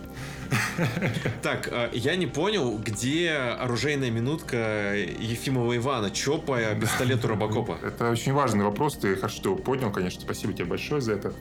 [1.42, 6.12] Так, э, я не понял, где оружейная минутка Ефимова Ивана?
[6.12, 7.78] Чё по пистолету Робокопа?
[7.84, 11.34] Это очень важный вопрос, ты хорошо его поднял, конечно, спасибо тебе большое за это.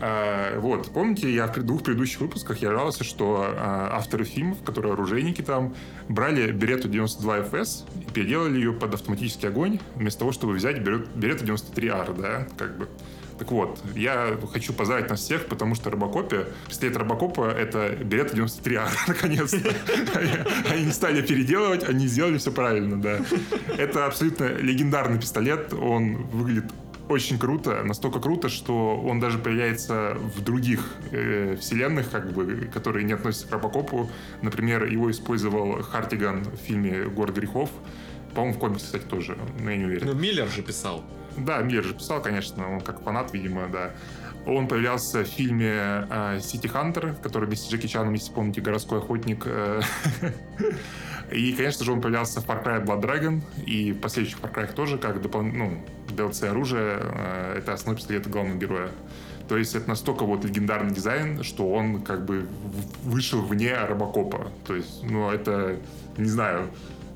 [0.00, 4.94] А, Вот, помните, я в двух предыдущих выпусках я жаловался, что а, авторы фильмов, которые
[4.94, 5.74] оружейники там,
[6.08, 11.44] брали Берету 92 FS и переделали ее под автоматический огонь, вместо того, чтобы взять Берету
[11.44, 12.88] 93R, да, как бы.
[13.40, 18.86] Так вот, я хочу поздравить нас всех, потому что Робокопе, пистолет Робокопа— это Берета 93А,
[19.08, 19.72] наконец-то.
[20.70, 23.20] Они- не стали переделывать, они сделали все правильно, да.
[23.78, 26.66] Это абсолютно легендарный пистолет, он выглядит
[27.08, 33.06] очень круто, настолько круто, что он даже появляется в других э, вселенных, как бы, которые
[33.06, 34.10] не относятся к Робокопу.
[34.42, 37.70] Например, его использовал Хартиган в фильме «Город грехов».
[38.34, 40.06] По-моему, в комиксе, кстати, тоже, но я не уверен.
[40.08, 41.02] Ну, Миллер же писал.
[41.36, 43.90] Да, Миллер же писал, конечно, он как фанат, видимо, да.
[44.46, 46.06] Он появлялся в фильме
[46.40, 49.42] «Сити Хантер», который вместе с Джеки Чаном, если помните, «Городской охотник».
[49.46, 49.82] э,
[51.32, 54.72] И, конечно же, он появлялся в Far Cry Blood Dragon и в последующих Far Cry
[54.72, 56.98] тоже, как допол- ну, DLC оружие.
[57.00, 58.88] э, Это основной пистолет главного героя.
[59.48, 62.46] То есть это настолько вот легендарный дизайн, что он как бы
[63.04, 64.50] вышел вне Робокопа.
[64.66, 65.76] То есть, ну, это,
[66.16, 66.70] не знаю,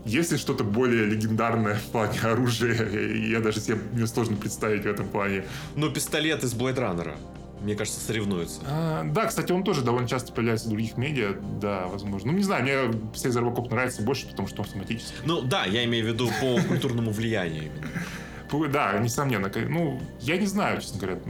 [0.05, 2.89] если что-то более легендарное в плане оружия,
[3.29, 5.45] я даже себе мне сложно представить в этом плане.
[5.77, 7.17] Ну, пистолет из Blade Runner.
[7.63, 8.61] Мне кажется, соревнуются.
[8.67, 12.33] А, да, кстати, он тоже довольно часто появляется в других медиа, да, возможно.
[12.33, 15.15] Ну, не знаю, мне Сейзер Робокоп нравится больше, потому что он автоматический.
[15.25, 18.69] Ну, да, я имею в виду по культурному влиянию именно.
[18.69, 19.51] Да, несомненно.
[19.69, 21.21] Ну, я не знаю, честно говоря.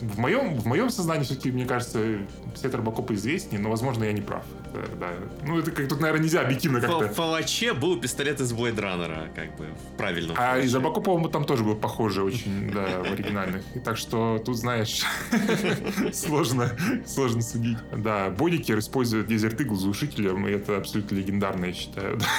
[0.00, 2.18] В моем, в моем сознании все-таки, мне кажется,
[2.54, 4.44] Сейзер Робокоп известнее, но, возможно, я не прав.
[4.74, 5.08] Это, да.
[5.46, 7.08] Ну, это как тут, наверное, нельзя объективно В как-то.
[7.14, 11.44] Фалаче был пистолет из Blade Runner, как бы, в правильном А из Робокопа, по-моему, там
[11.44, 13.62] тоже был похожий очень, да, в оригинальных.
[13.74, 15.02] И так что тут, знаешь,
[16.12, 16.70] сложно,
[17.06, 17.78] сложно судить.
[17.96, 22.18] Да, Бодикер использует Desert Eagle глушителем, и это абсолютно легендарно, я считаю.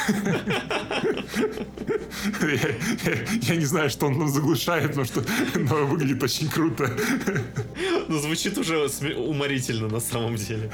[3.48, 5.24] Я- не знаю, что он заглушает, но, что,
[5.56, 6.92] выглядит очень круто.
[8.08, 10.72] Ну, звучит уже уморительно на самом деле.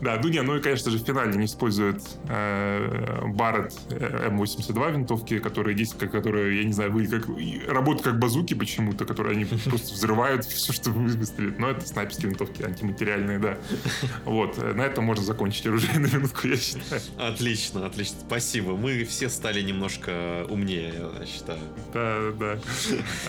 [0.00, 4.92] Да, ну не, ну и, конечно же, в финале не используют э, Барретт э, М82
[4.92, 7.26] винтовки, которые как- которые, я не знаю, вы как,
[7.68, 11.58] работают как базуки почему-то, которые они просто взрывают все, что вы выстрелит.
[11.58, 13.58] Но это снайперские винтовки, антиматериальные, да.
[14.24, 17.00] Вот, э, на этом можно закончить оружие на минутку, я считаю.
[17.18, 18.16] Отлично, отлично.
[18.26, 18.76] Спасибо.
[18.76, 21.60] Мы все стали немножко умнее, я считаю.
[21.92, 22.58] Да, да.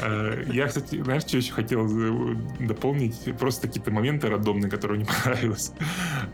[0.01, 2.35] Э, Я, кстати, знаешь, что еще хотел э,
[2.81, 3.37] дополнить?
[3.37, 5.71] Просто какие-то моменты рандомные, которые мне понравились.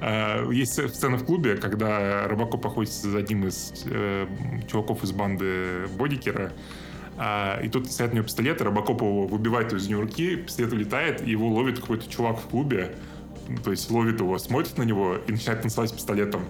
[0.02, 4.28] Э, Есть сцена в клубе, когда Робокоп охотится за одним из э,
[4.68, 6.54] чуваков из банды Бодикера,
[7.20, 11.28] а, и тут стоят у него пистолет, Робокоп его выбивает из него руки, пистолет улетает,
[11.28, 12.96] и его ловит какой-то чувак в клубе,
[13.64, 16.44] то есть ловит его, смотрит на него и начинает танцевать пистолетом.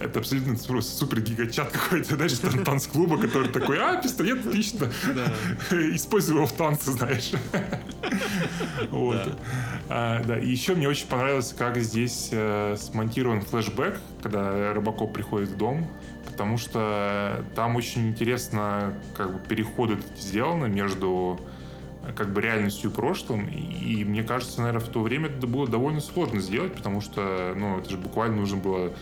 [0.00, 4.90] Это абсолютно просто супер гигачат какой-то, знаешь, тан- танц-клуба, который такой, а, пистолет, отлично.
[5.70, 7.32] Используй его в танце, знаешь.
[8.90, 9.38] Вот.
[9.88, 15.50] А, Да, и еще мне очень понравилось, как здесь э, смонтирован флешбэк, когда Робокоп приходит
[15.50, 15.86] в дом,
[16.26, 21.40] потому что там очень интересно как бы переходы сделаны между
[22.16, 23.46] как бы реальностью и прошлым.
[23.48, 27.54] И, и мне кажется, наверное, в то время это было довольно сложно сделать, потому что,
[27.56, 28.92] ну, это же буквально нужно было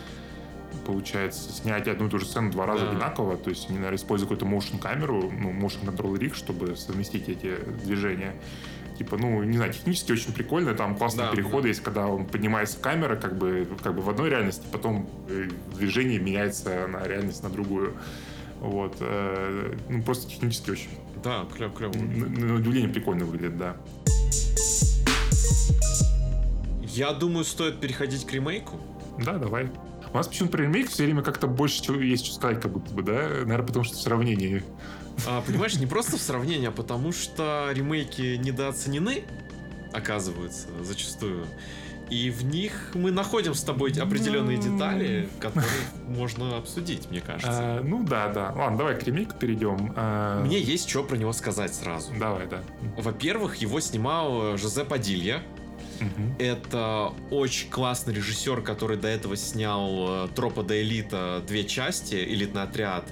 [0.86, 2.90] получается, снять одну и ту же сцену два раза Да.
[2.90, 3.36] одинаково.
[3.36, 7.56] То есть они, наверное, используют какую-то motion камеру, ну, motion control rig, чтобы совместить эти
[7.84, 8.34] движения.
[8.98, 11.68] Типа, ну, не знаю, технически очень прикольно, там классные Да, переходы да.
[11.68, 16.18] есть, когда он поднимается камера, как бы, как бы в одной реальности, потом э, движение
[16.18, 17.94] меняется на реальность на другую.
[18.60, 18.96] Вот.
[19.00, 20.90] э, Ну, просто технически очень,
[21.24, 21.94] Да, клево, клево.
[21.94, 23.76] на, на удивление, прикольно выглядит, да.
[26.86, 28.76] Я думаю, стоит переходить к ремейку.
[29.24, 29.70] Да, давай.
[30.12, 32.92] У нас почему-то про ремейк все время как-то больше чего есть что сказать, как будто
[32.92, 33.12] бы, да?
[33.12, 34.64] Наверное, потому что в сравнении.
[35.26, 39.24] А, понимаешь, не просто в сравнении, а потому что ремейки недооценены,
[39.92, 41.46] оказывается, зачастую.
[42.10, 45.68] И в них мы находим с тобой определенные детали, которые
[46.08, 47.78] можно обсудить, мне кажется.
[47.78, 48.52] А, ну да, да.
[48.52, 49.92] Ладно, давай к ремейку перейдем.
[49.96, 52.12] А, Мне есть что про него сказать сразу.
[52.18, 52.62] Давай, да.
[52.96, 55.40] Во-первых, его снимал э, Жозе Падилья.
[56.38, 62.62] Это очень классный режиссер, который до этого снял э, Тропа до Элита две части, элитный
[62.62, 63.04] отряд,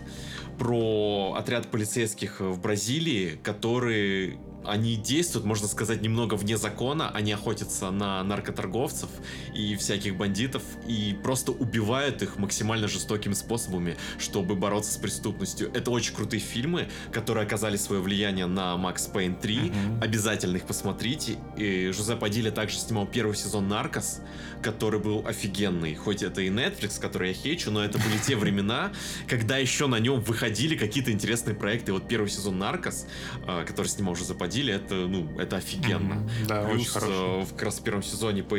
[0.59, 7.91] про отряд полицейских в Бразилии, которые они действуют, можно сказать, немного вне закона, они охотятся
[7.91, 9.09] на наркоторговцев
[9.55, 15.71] и всяких бандитов и просто убивают их максимально жестокими способами, чтобы бороться с преступностью.
[15.75, 19.59] Это очень крутые фильмы, которые оказали свое влияние на Макс Пейн 3.
[19.59, 20.03] Мгм.
[20.03, 21.39] Обязательно их посмотрите.
[21.57, 24.21] И Жозе Падилья также снимал первый сезон «Наркос»,
[24.63, 25.95] который был офигенный.
[25.95, 28.93] Хоть это и Netflix, который я хейчу, но это были те времена,
[29.29, 31.93] когда еще на нем выходили какие-то интересные проекты.
[31.93, 33.07] Вот первый сезон «Наркос»,
[33.47, 36.15] а, который снимал Жозе Падилья, это, ну, это офигенно.
[36.17, 36.31] Мгм.
[36.49, 37.15] Да, очень Плюс хороший.
[37.15, 38.57] э, в как раз в первом сезоне по-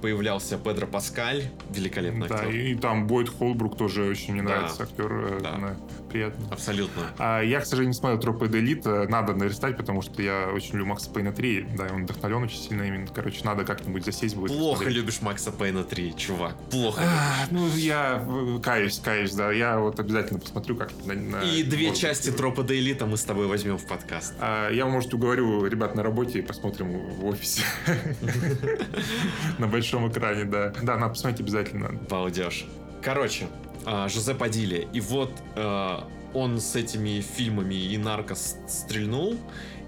[0.00, 2.50] появлялся Педро Паскаль, великолепный Да, актер.
[2.54, 4.48] и там Бойд Холбрук тоже очень мне Да.
[4.50, 5.12] нравится актер.
[5.12, 5.56] э, Да.
[5.58, 5.76] да,
[6.10, 6.46] приятно.
[6.52, 7.02] Абсолютно.
[7.18, 8.84] А я, к сожалению, не смотрел Тропы Элит.
[8.84, 11.66] Надо нарестать, потому что я очень люблю Макса Пейна 3.
[11.76, 13.08] Да, и он вдохновлен очень сильно именно.
[13.12, 14.52] Короче, надо как-нибудь засесть будет.
[14.52, 14.96] Плохо посмотреть.
[14.96, 16.54] любишь Макса Пейна 3, чувак.
[16.70, 17.00] Плохо.
[17.04, 19.50] А, Ну, я э, каюсь, каюсь, да.
[19.52, 23.24] Я вот обязательно посмотрю как на, на- И две части Тропа до Элита мы с
[23.24, 24.34] тобой возьмем в подкаст.
[24.40, 27.62] А, Я, может, уговорю ребят на работе и посмотрим в офисе.
[29.58, 30.72] На большом экране, да.
[30.82, 31.92] Да, надо посмотреть обязательно.
[32.08, 32.66] Балдеж.
[33.02, 33.46] Короче,
[33.84, 34.86] а, Жозе Падилья.
[34.92, 39.36] И вот а, он с этими фильмами и наркос стрельнул,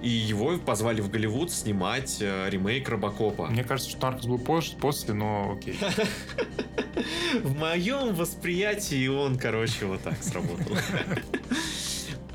[0.02, 3.46] и его позвали в Голливуд снимать а, ремейк Робокопа.
[3.46, 5.78] Мне кажется, что Наркос был позже, после, но окей.
[7.42, 10.76] В моем восприятии он, короче, вот так сработал.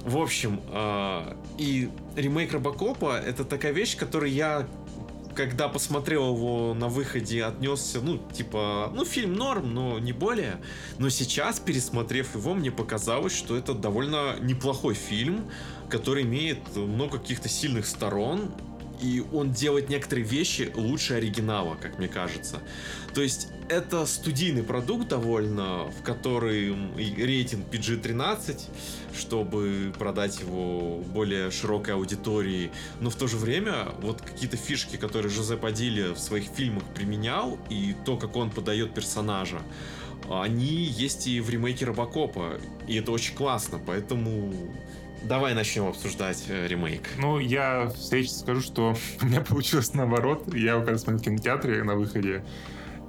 [0.06, 4.68] В общем, а, и ремейк Робокопа это такая вещь, которую я
[5.36, 10.58] когда посмотрел его на выходе, отнесся, ну, типа, ну, фильм норм, но не более.
[10.98, 15.50] Но сейчас, пересмотрев его, мне показалось, что это довольно неплохой фильм,
[15.90, 18.52] который имеет много каких-то сильных сторон,
[19.02, 22.60] и он делает некоторые вещи лучше оригинала, как мне кажется.
[23.14, 28.62] То есть это студийный продукт довольно, в который рейтинг PG-13,
[29.18, 32.72] чтобы продать его более широкой аудитории.
[33.00, 37.58] Но в то же время вот какие-то фишки, которые Жозе Падилья в своих фильмах применял,
[37.70, 39.62] и то, как он подает персонажа,
[40.30, 42.60] они есть и в ремейке Робокопа.
[42.88, 44.54] И это очень классно, поэтому
[45.22, 47.04] давай начнем обсуждать э, ремейк.
[47.18, 50.54] Ну, я встрече скажу, что у меня получилось наоборот.
[50.54, 52.44] Я его когда смотрел в кинотеатре на выходе,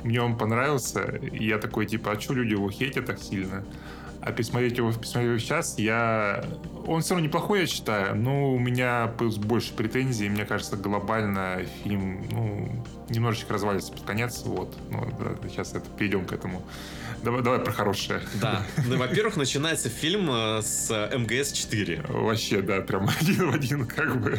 [0.04, 1.02] мне он понравился.
[1.02, 3.64] И я такой, типа, а что люди его хейтят так сильно?
[4.20, 6.44] А пересмотреть его, пересмотреть его сейчас, я...
[6.86, 10.28] Он все равно неплохой, я считаю, но у меня больше претензий.
[10.28, 14.42] Мне кажется, глобально фильм, ну, немножечко развалится под конец.
[14.44, 14.76] Вот.
[14.90, 16.62] Ну, да, сейчас это, перейдем к этому.
[17.22, 18.20] Давай, давай про хорошее.
[18.40, 18.62] Да.
[18.86, 22.10] Ну, во-первых, начинается фильм э, с МГС-4.
[22.12, 24.38] Вообще, да, прям один в один, как бы.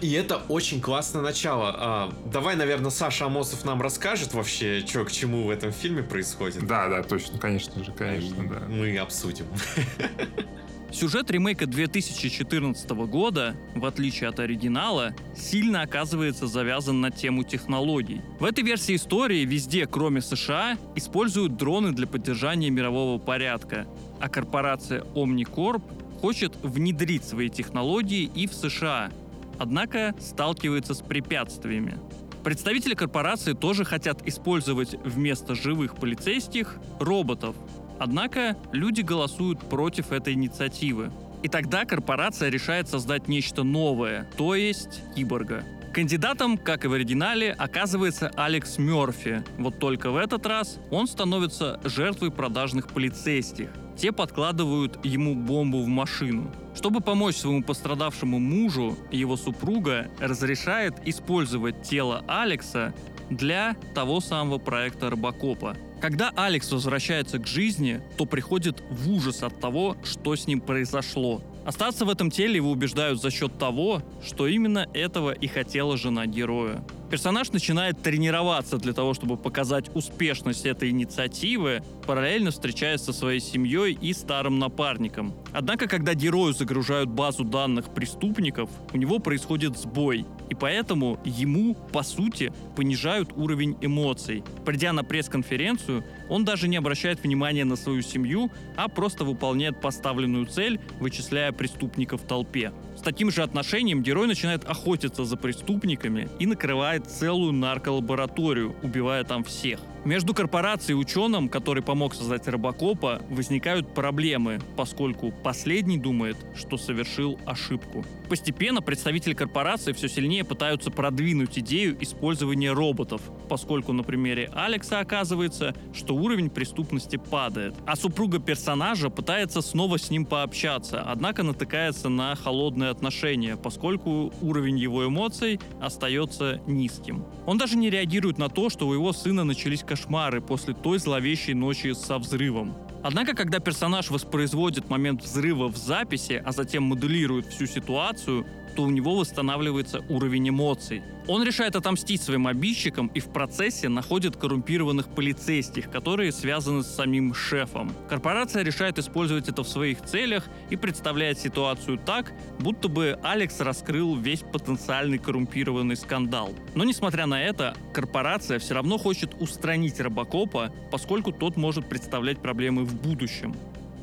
[0.00, 1.74] И это очень классное начало.
[1.76, 6.66] А, давай, наверное, Саша Амосов нам расскажет вообще, что к чему в этом фильме происходит.
[6.66, 8.60] Да, да, точно, конечно же, конечно, да.
[8.66, 9.46] Мы обсудим.
[10.92, 18.22] Сюжет ремейка 2014 года, в отличие от оригинала, сильно оказывается завязан на тему технологий.
[18.40, 23.86] В этой версии истории везде, кроме США, используют дроны для поддержания мирового порядка,
[24.20, 25.82] а корпорация Omnicorp
[26.20, 29.10] хочет внедрить свои технологии и в США,
[29.58, 31.98] однако сталкивается с препятствиями.
[32.42, 37.54] Представители корпорации тоже хотят использовать вместо живых полицейских роботов,
[38.00, 41.12] Однако люди голосуют против этой инициативы.
[41.42, 45.64] И тогда корпорация решает создать нечто новое, то есть киборга.
[45.92, 49.44] Кандидатом, как и в оригинале, оказывается Алекс Мерфи.
[49.58, 53.68] Вот только в этот раз он становится жертвой продажных полицейских.
[53.98, 56.50] Те подкладывают ему бомбу в машину.
[56.74, 62.94] Чтобы помочь своему пострадавшему мужу, его супруга разрешает использовать тело Алекса
[63.30, 65.76] для того самого проекта Робокопа.
[66.00, 71.42] Когда Алекс возвращается к жизни, то приходит в ужас от того, что с ним произошло.
[71.64, 76.24] Остаться в этом теле его убеждают за счет того, что именно этого и хотела жена
[76.26, 76.82] героя.
[77.10, 83.98] Персонаж начинает тренироваться для того, чтобы показать успешность этой инициативы, параллельно встречаясь со своей семьей
[84.00, 85.34] и старым напарником.
[85.52, 92.02] Однако, когда герою загружают базу данных преступников, у него происходит сбой, и поэтому ему, по
[92.02, 94.42] сути, понижают уровень эмоций.
[94.66, 100.46] Придя на пресс-конференцию, он даже не обращает внимания на свою семью, а просто выполняет поставленную
[100.46, 102.72] цель, вычисляя преступников в толпе.
[102.96, 109.42] С таким же отношением герой начинает охотиться за преступниками и накрывает целую нарколабораторию, убивая там
[109.42, 109.80] всех.
[110.04, 117.38] Между корпорацией и ученым, который помог создать Робокопа, возникают проблемы, поскольку последний думает, что совершил
[117.44, 118.04] ошибку.
[118.28, 125.74] Постепенно представители корпорации все сильнее пытаются продвинуть идею использования роботов, поскольку на примере Алекса оказывается,
[125.92, 132.34] что уровень преступности падает, а супруга персонажа пытается снова с ним пообщаться, однако натыкается на
[132.34, 137.24] холодные отношения, поскольку уровень его эмоций остается низким.
[137.46, 141.54] Он даже не реагирует на то, что у его сына начались кошмары после той зловещей
[141.54, 142.74] ночи со взрывом.
[143.02, 148.90] Однако, когда персонаж воспроизводит момент взрыва в записи, а затем моделирует всю ситуацию, то у
[148.90, 151.02] него восстанавливается уровень эмоций.
[151.26, 157.34] Он решает отомстить своим обидчикам и в процессе находит коррумпированных полицейских, которые связаны с самим
[157.34, 157.92] шефом.
[158.08, 164.16] Корпорация решает использовать это в своих целях и представляет ситуацию так, будто бы Алекс раскрыл
[164.16, 166.52] весь потенциальный коррумпированный скандал.
[166.74, 172.84] Но несмотря на это, корпорация все равно хочет устранить Робокопа, поскольку тот может представлять проблемы
[172.84, 173.54] в будущем.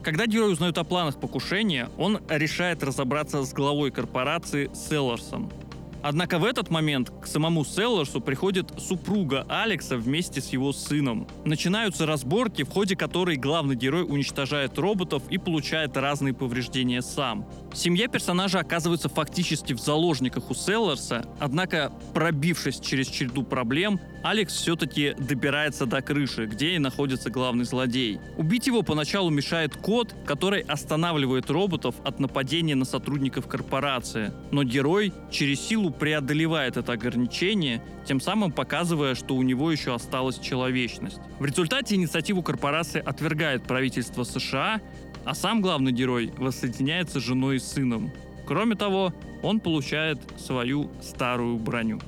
[0.07, 5.51] Когда герой узнает о планах покушения, он решает разобраться с главой корпорации Селларсом.
[6.01, 11.27] Однако в этот момент к самому Селларсу приходит супруга Алекса вместе с его сыном.
[11.45, 17.47] Начинаются разборки, в ходе которой главный герой уничтожает роботов и получает разные повреждения сам.
[17.73, 25.15] Семья персонажа оказывается фактически в заложниках у Селларса, однако, пробившись через череду проблем, Алекс все-таки
[25.17, 28.19] добирается до крыши, где и находится главный злодей.
[28.37, 34.33] Убить его поначалу мешает код, который останавливает роботов от нападения на сотрудников корпорации.
[34.51, 40.39] Но герой через силу преодолевает это ограничение, тем самым показывая, что у него еще осталась
[40.39, 41.19] человечность.
[41.39, 44.81] В результате инициативу корпорации отвергает правительство США,
[45.25, 48.11] а сам главный герой воссоединяется с женой и сыном.
[48.45, 51.99] Кроме того, он получает свою старую броню.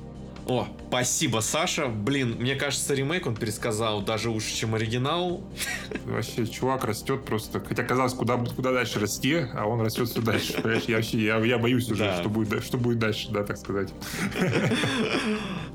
[0.50, 1.86] О, спасибо, Саша.
[1.86, 5.44] Блин, мне кажется, ремейк он пересказал даже лучше, чем оригинал.
[6.06, 7.60] Вообще, чувак растет просто.
[7.60, 10.54] Хотя казалось, куда, куда дальше расти, а он растет все дальше.
[10.54, 12.18] Понимаешь, я вообще я, я боюсь уже, Да.
[12.18, 13.90] что, будет, что будет дальше, да, так сказать.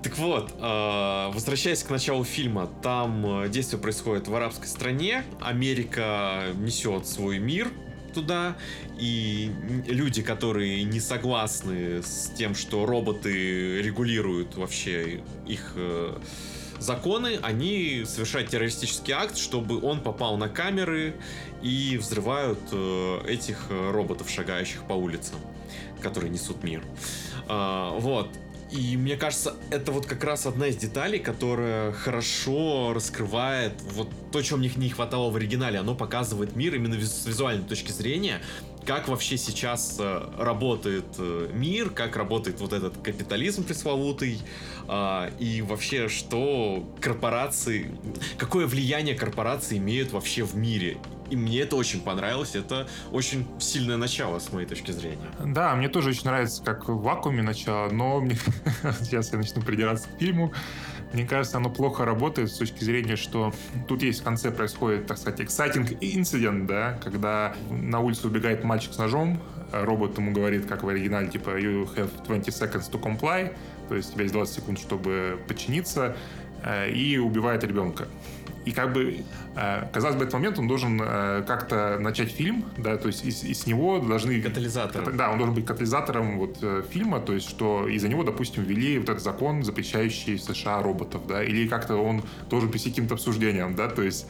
[0.04, 6.48] Так вот, э, возвращаясь к началу фильма, там э, действие происходит в арабской стране, Америка
[6.56, 7.70] несет свой мир
[8.15, 8.56] туда,
[8.97, 9.51] и
[9.88, 16.17] люди, которые не согласны с тем, что роботы регулируют вообще их э,
[16.80, 21.13] законы, они совершают террористический акт, чтобы он попал на камеры
[21.61, 25.39] и взрывают э, этих э, роботов, шагающих по улицам,
[26.01, 26.84] которые несут мир.
[27.47, 28.30] А, вот.
[28.76, 34.41] И мне кажется, это вот как раз одна из деталей, которая хорошо раскрывает вот то,
[34.41, 35.80] чего мне не хватало в оригинале.
[35.80, 38.41] Оно показывает мир именно с визуальной точки зрения,
[38.86, 44.40] как вообще сейчас э, работает э, мир, как работает вот этот капитализм пресловутый,
[44.88, 47.92] э, и вообще, что корпорации,
[48.38, 50.98] какое влияние корпорации имеют вообще в мире.
[51.30, 55.28] И мне это очень понравилось, это очень сильное начало, с моей точки зрения.
[55.44, 58.38] Да, мне тоже очень нравится, как в вакууме начало, но мне...
[59.02, 60.54] сейчас я начну придираться к фильму.
[61.14, 63.53] Мне кажется, оно плохо работает с точки зрения, что
[63.88, 68.93] тут есть в конце происходит, так сказать, exciting incident, да, когда на улицу убегает мальчик
[68.93, 69.39] с ножом,
[69.72, 73.56] робот ему говорит, как в оригинале, типа, you have 20 seconds to comply,
[73.88, 76.16] то есть у тебя есть 20 секунд, чтобы подчиниться,
[76.64, 78.08] э, и убивает ребенка.
[78.66, 79.24] И как бы,
[79.55, 83.43] э, казалось бы, этот момент он должен э, как-то начать фильм, да, то есть из,
[83.43, 84.41] из него должны...
[84.41, 85.16] Катализатором.
[85.16, 88.97] Да, он должен быть катализатором вот э, фильма, то есть что из-за него, допустим, ввели
[88.97, 93.13] вот этот закон, запрещающий в США роботов, да, или как-то он должен прийти к каким-то
[93.13, 94.28] обсуждениям, да, то есть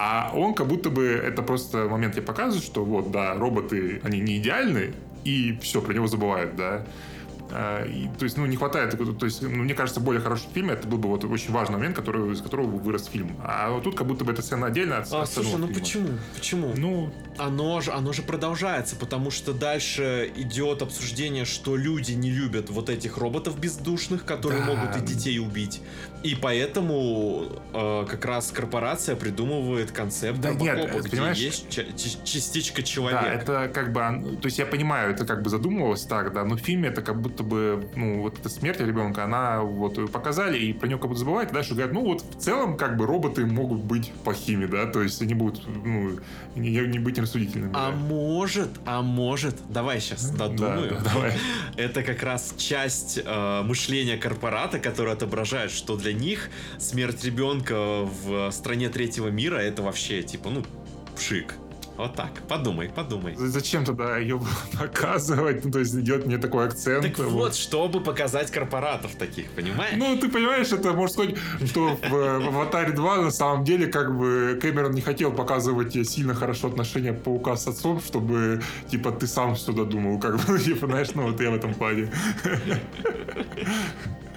[0.00, 4.20] а он как будто бы это просто момент я показывает, что вот, да, роботы, они
[4.20, 4.94] не идеальны,
[5.24, 6.86] и все, про него забывают, да.
[7.50, 10.70] А, и, то есть, ну, не хватает, то есть, ну, мне кажется, более хороший фильм,
[10.70, 13.36] это был бы вот очень важный момент, который, из которого вырос фильм.
[13.42, 15.74] А вот тут как будто бы эта сцена отдельно от А, слушай, ну фильма.
[15.80, 16.08] почему?
[16.34, 16.72] Почему?
[16.76, 22.70] Ну, оно же, оно же продолжается, потому что дальше идет обсуждение, что люди не любят
[22.70, 24.74] вот этих роботов бездушных, которые Да.
[24.74, 25.80] могут и детей убить.
[26.22, 31.86] И поэтому э, как раз корпорация придумывает концепт Да нет, где понимаешь- есть ч-
[32.24, 33.22] частичка человека.
[33.24, 33.32] да,
[33.64, 36.60] это как бы, то есть я понимаю, это как бы задумывалось так, да, но в
[36.60, 40.86] фильме это как будто бы, ну, вот эта смерть ребенка, она вот показали, и про
[40.86, 43.80] нее как будто забывают, и дальше говорят, ну, вот в целом, как бы роботы могут
[43.80, 46.18] быть плохими, да, то есть они будут, ну,
[46.56, 47.72] не, не быть рассудительными.
[47.74, 47.96] А да.
[47.96, 50.90] может, а может, давай сейчас додумаю.
[50.90, 51.32] Да, да, давай.
[51.76, 58.50] Это как раз часть э, мышления корпората, которая отображает, что для них смерть ребенка в
[58.50, 60.64] стране третьего мира это вообще типа, ну,
[61.16, 61.54] пшик.
[61.98, 62.30] Вот так.
[62.46, 63.34] Подумай, подумай.
[63.36, 64.40] Зачем тогда ее
[64.78, 65.64] показывать?
[65.64, 67.02] Ну, то есть делать мне такой акцент.
[67.02, 69.94] Так вот, чтобы показать корпоратов таких, понимаешь?
[69.96, 71.34] Ну, ты понимаешь, это может сказать,
[71.66, 76.34] что в, в «Аватаре 2» на самом деле как бы Кэмерон не хотел показывать сильно
[76.34, 81.08] хорошо отношения Паука с отцом, чтобы, типа, ты сам все додумал, как бы, типа, знаешь,
[81.14, 82.12] ну, вот я в этом плане.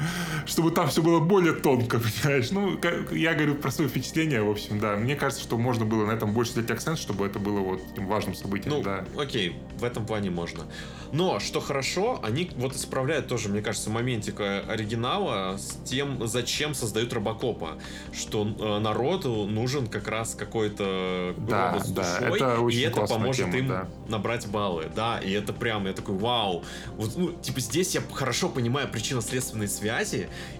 [0.45, 2.51] Чтобы там все было более тонко, понимаешь?
[2.51, 2.79] Ну,
[3.11, 4.95] я говорю про свои впечатления, в общем, да.
[4.95, 8.07] Мне кажется, что можно было на этом больше сделать акцент, чтобы это было вот таким
[8.07, 9.05] важным событием, Ну, да.
[9.17, 10.65] окей, в этом плане можно.
[11.11, 17.11] Но, что хорошо, они вот исправляют тоже, мне кажется, моментика оригинала с тем, зачем создают
[17.13, 17.77] Робокопа.
[18.13, 22.81] Что э, народу нужен как раз какой-то Да, робот с да, душой, это очень и
[22.83, 23.87] это поможет тема, им да.
[24.07, 24.85] набрать баллы.
[24.95, 26.63] Да, и это прям, я такой, вау.
[26.95, 29.90] Вот, ну, типа, здесь я хорошо понимаю причинно-следственные связи,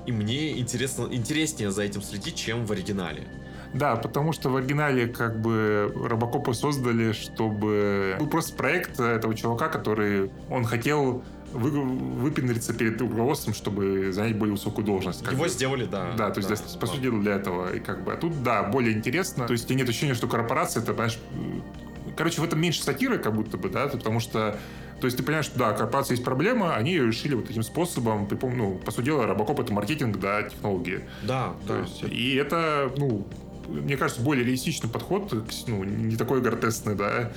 [0.05, 3.27] и мне интересно, интереснее за этим следить, чем в оригинале.
[3.73, 8.17] Да, потому что в оригинале как бы Робокопа создали, чтобы...
[8.19, 10.29] Был просто проект этого чувака, который...
[10.49, 11.23] Он хотел
[11.53, 15.21] вы, выпендриться перед руководством, чтобы занять более высокую должность.
[15.21, 15.49] Его бы.
[15.49, 16.13] сделали, да.
[16.17, 17.73] Да, то есть, для- по сути дела, для этого.
[17.73, 19.47] И как бы, а тут, да, более интересно.
[19.47, 23.33] То есть, нет ощущения, что корпорация, это, понимаешь, э, короче, в этом меньше сатиры, как
[23.33, 24.57] будто бы, да, потому что
[25.01, 28.27] то есть ты понимаешь, что да, корпорация есть проблема, они ее решили вот таким способом.
[28.27, 31.01] При пом- Ну, по сути дела, Робокоп это маркетинг, да, технологии.
[31.23, 31.79] Да, То да.
[31.81, 33.25] есть, и это, ну,
[33.67, 35.33] мне кажется, более реалистичный подход,
[35.67, 37.31] ну, не такой гортесный, да.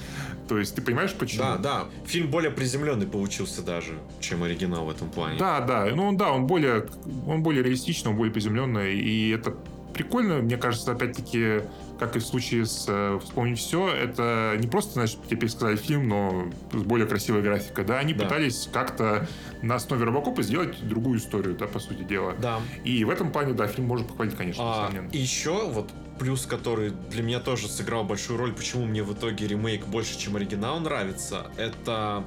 [0.48, 1.42] То есть ты понимаешь, почему?
[1.42, 1.84] Да, да.
[2.06, 5.38] Фильм более приземленный получился даже, чем оригинал в этом плане.
[5.38, 5.86] Да, да.
[5.94, 6.86] Ну, он, да, он более,
[7.26, 9.54] он более реалистичный, он более приземленный, и это
[9.94, 11.60] прикольно, мне кажется, опять-таки,
[12.04, 16.08] как и в случае с э, «Вспомнить все», это не просто, значит, тебе пересказали фильм,
[16.08, 18.24] но с более красивой графикой, да, они Да.
[18.24, 19.26] пытались как-то
[19.62, 22.34] на основе Робокопа сделать другую историю, да, по сути дела.
[22.38, 22.60] Да.
[22.84, 25.10] И в этом плане, да, фильм можно похвалить, конечно, А, несомненно.
[25.12, 29.46] и еще вот плюс, который для меня тоже сыграл большую роль, почему мне в итоге
[29.48, 32.22] ремейк больше, чем оригинал нравится, это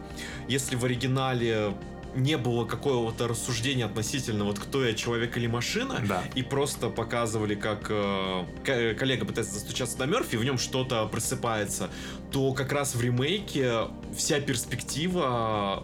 [0.48, 1.74] если в оригинале
[2.18, 6.24] не было какого-то рассуждения относительно вот кто я, человек или машина, Да.
[6.36, 11.90] и просто показывали, как э, ко- коллега пытается достучаться до Мерфи, в нем что-то просыпается,
[12.32, 15.84] то как раз в ремейке вся перспектива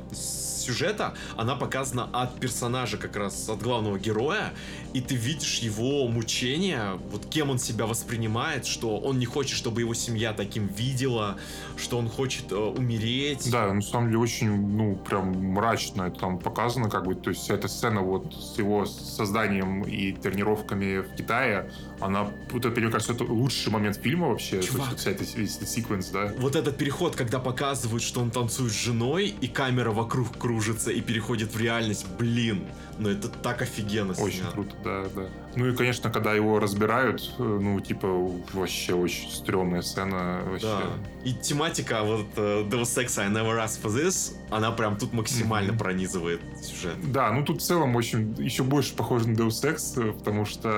[0.63, 4.53] сюжета, она показана от персонажа, как раз от главного героя,
[4.93, 9.81] и ты видишь его мучения, вот кем он себя воспринимает, что он не хочет, чтобы
[9.81, 11.37] его семья таким видела,
[11.77, 13.49] что он хочет э, умереть.
[13.51, 17.49] Да, на самом деле очень, ну, прям мрачно это там показано, как бы, то есть
[17.49, 21.71] эта сцена вот с его созданием и тренировками в Китае,
[22.03, 24.89] она, вот это, мне кажется, это лучший момент фильма вообще, Чувак.
[24.89, 26.33] есть вся эта весь этот секвенс, да.
[26.37, 31.01] Вот этот переход, когда показывают, что он танцует с женой, и камера вокруг кружится и
[31.01, 32.63] переходит в реальность, блин,
[32.99, 34.51] ну это так офигенно Очень снято.
[34.51, 35.27] круто, да, да.
[35.55, 38.07] Ну и, конечно, когда его разбирают, э, ну, типа,
[38.53, 40.41] вообще очень стрёмная сцена.
[40.47, 40.67] Вообще.
[40.67, 40.83] Да.
[41.29, 45.71] И тематика вот э, Deus Ex I Never Asked for This, она прям тут максимально
[45.73, 45.79] Мгм.
[45.79, 46.95] пронизывает сюжет.
[47.11, 50.69] Да, ну тут в целом очень еще больше похоже на Deus Ex, э, потому что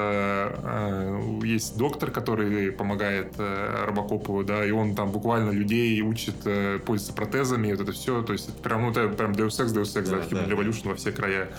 [0.64, 6.80] э, есть доктор, который помогает э, Робокопу, да, и он там буквально людей учит э,
[6.86, 9.96] пользоваться протезами, вот это все, то есть это прям, ну, это прям Deus Ex, Deus
[9.96, 10.54] Ex, да, Да, Human да.
[10.54, 11.50] Revolution во все края.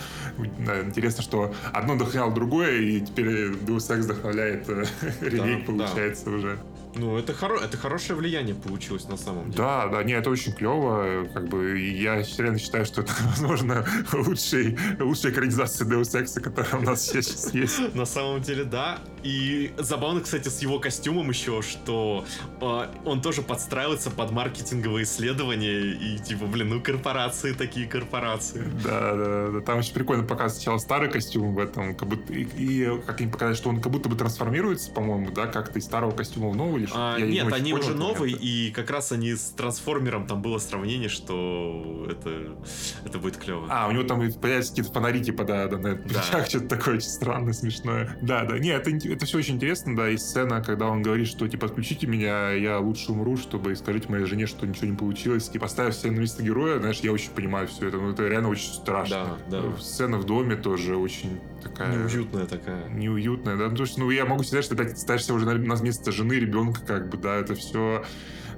[0.58, 4.84] Да, интересно, что одно вдохновляло другое, и теперь Deus Ex вдохновляет э,
[5.20, 5.72] ремейк, да.
[5.72, 6.58] получается, уже.
[6.96, 7.58] Ну, это, хоро...
[7.60, 9.56] это хорошее влияние получилось на самом деле.
[9.56, 11.26] Да, да, не, это очень клево.
[11.32, 16.82] Как бы я реально считаю, что это, возможно, лучший, лучшая экранизация Deus Ex, которая у
[16.82, 17.76] нас сейчас есть.
[17.94, 18.98] На самом деле, да.
[19.22, 22.24] И забавно, кстати, с его костюмом еще, что
[22.60, 25.80] э, он тоже подстраивается под маркетинговые исследования.
[25.80, 28.64] И типа, блин, ну корпорации такие корпорации.
[28.82, 29.60] Да, да, да.
[29.60, 33.30] Там очень прикольно показывают сначала старый костюм в этом, как будто, и, и как они
[33.30, 36.85] показали, что он как будто бы трансформируется, по-моему, да, как-то из старого костюма в новый
[36.86, 40.42] что А, Я не нет, они уже новые, и как раз они с трансформером там
[40.42, 42.56] было сравнение, что это,
[43.04, 43.66] это будет клево.
[43.70, 47.08] А, у него там появляются какие-то фонари, типа, да, да, на плечах, что-то такое очень
[47.08, 48.16] странное, смешное.
[48.22, 51.46] Да, да, не, это, это все очень интересно, да, и сцена, когда он говорит, что,
[51.48, 55.66] типа, отключите меня, я лучше умру, чтобы скажите моей жене, что ничего не получилось, типа,
[55.66, 58.72] поставив себя на место героя, знаешь, я очень понимаю все это, ну, это реально очень
[58.72, 59.38] страшно.
[59.48, 59.76] Да, да.
[59.80, 61.96] Сцена в доме тоже очень такая...
[61.96, 62.88] Неуютная такая.
[62.88, 65.82] неуютная, да, ну, то есть, ну, я могу сказать, что опять ставишься уже на, на
[65.82, 68.04] место жены, ребенка, как бы, да, это все,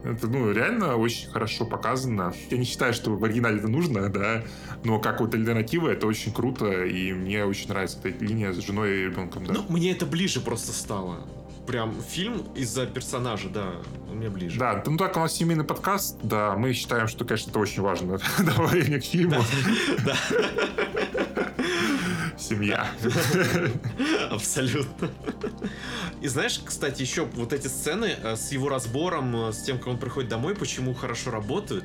[0.04, 2.32] это, ну, реально очень хорошо показано.
[2.50, 4.44] Я не считаю, что в оригинале это нужно, да,
[4.84, 8.98] но как вот альтернатива это очень круто, и мне очень нравится эта линия с женой
[8.98, 9.54] и ребенком, да.
[9.54, 11.26] Ну, мне это ближе просто стало.
[11.66, 13.72] Прям фильм из-за персонажа, да,
[14.10, 14.58] он мне ближе.
[14.58, 18.18] Да, ну так, у нас семейный подкаст, да, мы считаем, что, конечно, это очень важно
[18.38, 19.42] добавление к фильму.
[20.06, 20.16] Да,
[22.48, 22.88] Семья.
[24.30, 25.10] абсолютно.
[26.22, 29.88] И знаешь, кстати, еще вот эти сцены э, с его разбором, э, с тем, как
[29.88, 31.84] он приходит домой, почему хорошо работают,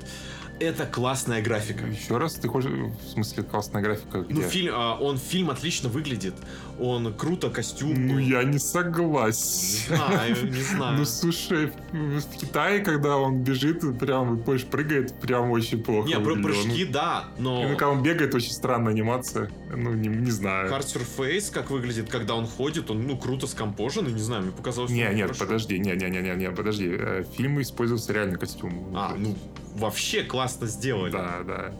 [0.59, 1.85] это классная графика.
[1.85, 4.33] Еще раз, ты хочешь, в смысле, классная графика где?
[4.33, 6.35] Ну, фильм, а, он фильм отлично выглядит.
[6.79, 7.93] Он круто костюм.
[8.07, 9.95] Ну, я не Не согласен.
[9.95, 10.97] знаю, не знаю.
[10.99, 16.35] Ну, слушай, в Китае, когда он бежит, прям, больше прыгает, прям очень плохо Не, про
[16.35, 19.49] прыжки, да, Ну, но и когда он бегает, очень странная анимация.
[19.75, 20.71] Ну, не, не знаю.
[20.71, 24.51] Hard Surface, как выглядит, когда он ходит, он, ну, круто скомпожен, и не знаю, мне
[24.51, 25.45] показалось, что Не, нет, хорошо.
[25.45, 26.87] подожди, не, не, не, не, не, подожди.
[26.89, 28.91] Э, В фильме использовался реальный костюм.
[28.95, 29.35] А, ну,
[29.75, 31.11] вообще классно сделали.
[31.11, 31.71] Да, да.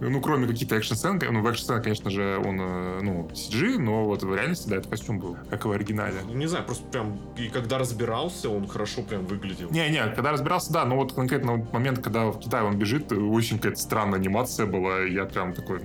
[0.00, 4.22] Ну, кроме каких-то экшн-сцен, ну, в экшн-сценах, конечно же, он, э, ну, CG, но вот
[4.22, 6.16] в реальности, да, это костюм был, как и в оригинале.
[6.32, 9.70] Не знаю, просто прям, и когда разбирался, он хорошо прям выглядел.
[9.70, 13.80] Не-не, когда разбирался, да, но вот конкретно момент, когда в Китае он бежит, очень какая-то
[13.80, 15.80] странная анимация была, я прям такой...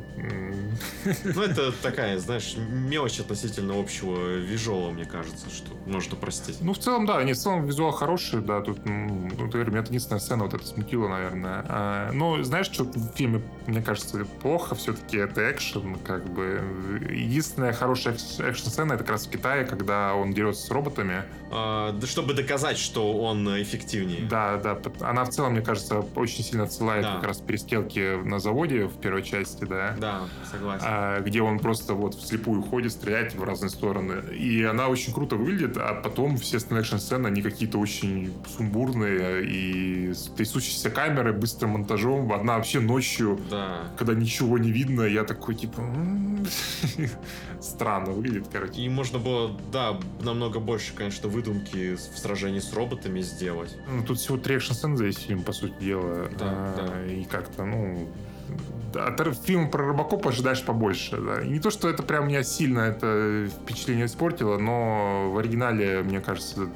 [1.23, 6.57] Ну, это такая, знаешь, мелочь относительно общего визуала, мне кажется, что можно простить.
[6.61, 9.81] Ну, в целом, да, нет, в целом визуал хороший, да, тут, ну, ты говоришь, меня
[9.81, 11.65] единственная сцена вот это смутила, наверное.
[11.67, 14.00] А, ну, знаешь, что в фильме, мне кажется,
[14.41, 16.61] плохо все-таки, это экшен, как бы.
[17.09, 21.23] Единственная хорошая экш- экшн-сцена, это как раз в Китае, когда он дерется с роботами.
[21.51, 24.27] А, да, чтобы доказать, что он эффективнее.
[24.29, 27.15] Да, да, она в целом, мне кажется, очень сильно отсылает Да.
[27.15, 29.95] как раз перестрелки на заводе в первой части, да.
[29.99, 30.85] Да, согласен.
[30.87, 34.33] а, где он просто вот вслепую ходит, стреляет в разные стороны.
[34.33, 40.13] И она очень круто выглядит, а потом все остальные экшн-сцены, они какие-то очень сумбурные и
[40.13, 42.31] с трясущейся камерой, быстрым монтажом.
[42.31, 43.83] Одна вообще ночью, Да.
[43.97, 45.79] Когда ничего не видно, я такой, типа...
[45.81, 46.45] «М,
[47.61, 48.81] Странно выглядит, короче.
[48.81, 53.77] И можно было, да, намного больше, конечно, выдумки в сражении с роботами сделать.
[53.87, 56.27] Ну, тут всего три экшн-сцены за весь фильм, по сути дела.
[56.39, 58.09] Да, А, И как-то, ну...
[58.93, 61.41] да, От р- фильма про Робокопа ожидаешь побольше, да.
[61.41, 66.19] И не то, что это прям меня сильно это впечатление испортило, но в оригинале, мне
[66.19, 66.67] кажется,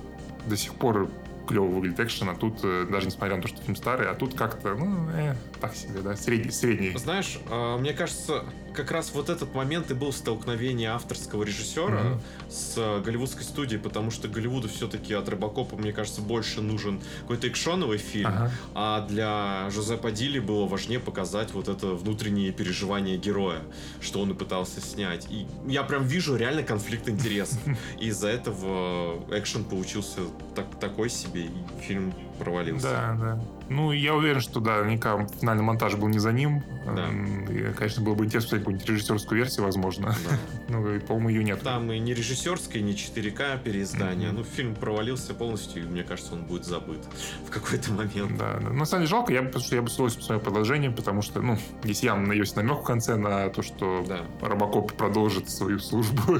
[0.45, 1.09] до сих пор
[1.47, 4.34] клево выглядит экшен, а тут, э, даже несмотря на то, что фильм старый, а тут
[4.36, 6.51] как-то, ну, э, так себе, да, средний.
[6.51, 6.97] средний.
[6.97, 12.22] Знаешь, а, мне кажется, как раз вот этот момент и был столкновение авторского режиссера Мгм.
[12.49, 17.47] с а, голливудской студией, потому что Голливуду все-таки от Робокопа, мне кажется, больше нужен какой-то
[17.47, 18.51] экшоновый фильм, Ага.
[18.74, 23.62] а для Жозепа Дили было важнее показать вот это внутренние переживания героя,
[24.01, 25.28] что он и пытался снять.
[25.30, 27.60] И я прям вижу реально конфликт интересов.
[27.99, 30.22] И из-за этого экшен получился
[30.56, 31.26] так- такой себе.
[31.26, 32.84] себе, и фильм провалился.
[32.90, 33.40] Да, да.
[33.70, 36.64] Ну, я уверен, что да, наверняка финальный монтаж был не за ним.
[36.86, 37.08] Да.
[37.52, 40.16] И, конечно, было бы интересно посмотреть какую-нибудь режиссерскую версию, возможно.
[40.30, 40.38] Да.
[40.76, 41.62] Ну, и, по-моему, ее нет.
[41.62, 44.30] Там и не режиссерское, не 4К переиздание.
[44.30, 44.38] Мгм.
[44.40, 47.00] Ну, фильм провалился полностью, и мне кажется, он будет забыт
[47.48, 48.36] в какой-то момент.
[48.38, 48.70] Да, да.
[48.72, 51.22] На самом деле жалко, я, бы- потому что я бы с удовольствием посмотрел продолжение, потому
[51.22, 54.22] что, ну, здесь явно есть намек в конце на то, что Да.
[54.48, 56.38] Робокоп продолжит свою службу.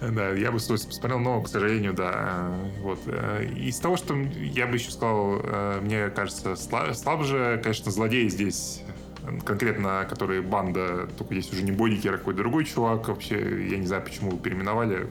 [0.12, 2.12] Да, я бы с удовольствием посмотрел, но, к сожалению, да.
[2.50, 2.98] э, Вот.
[3.06, 8.28] э, Из того, что я бы еще сказал, э, мне кажется, сла- слабже, конечно, злодеи
[8.28, 8.82] здесь
[9.44, 13.08] конкретно, которые банда, только здесь уже не Бодикер, а какой-то другой чувак.
[13.08, 15.08] Вообще, я не знаю, почему его переименовали.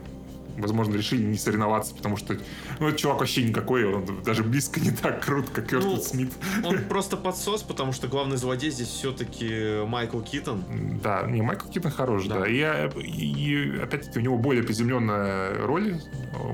[0.58, 2.38] Возможно, решили не соревноваться, потому что
[2.80, 6.32] ну, этот чувак вообще никакой, он даже близко не так крут, как Кертон Ну, Смит.
[6.64, 10.64] Он просто подсос, потому что главный злодей здесь все-таки Майкл Китон.
[11.03, 12.39] Да, не, Майкл Китон хорош, да.
[12.39, 12.47] Да.
[12.47, 12.64] И,
[13.01, 15.95] и, и, опять-таки у него более приземленная роль.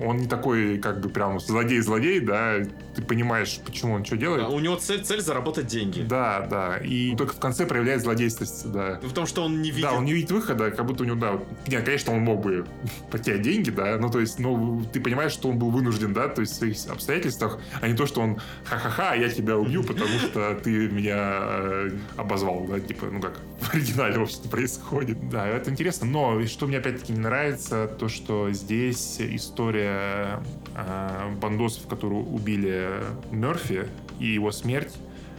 [0.04, 2.60] Он не такой, как бы, прям злодей-злодей, да.
[2.96, 4.44] Ты понимаешь, почему он что делает.
[4.44, 6.02] А у него цель, цель заработать деньги.
[6.02, 6.78] Да, да.
[6.78, 9.00] И только в конце проявляет злодейство, да.
[9.02, 9.84] В том, что он не видит.
[9.84, 12.66] Да, он не видит выхода, как будто у него, да, нет, конечно, он мог бы
[13.12, 16.42] потерять деньги, да, ну, то есть, ну, ты понимаешь, что он был вынужден, да, то
[16.42, 20.56] есть в своих обстоятельствах, а не то, что он ха-ха-ха, я тебя убью, потому что
[20.56, 25.30] ты меня э, обозвал, да, типа, ну, как в оригинале, в общем-то, происходит.
[25.30, 30.44] Да, это интересно, но что мне опять-таки не нравится, то, что здесь история
[30.76, 32.90] э, бандосов, которые убили
[33.32, 33.88] Мерфи
[34.20, 34.94] и его смерть,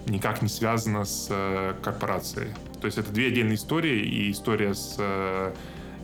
[0.07, 2.49] никак не связана с э, корпорацией.
[2.81, 5.53] То есть это две отдельные истории, и история с э,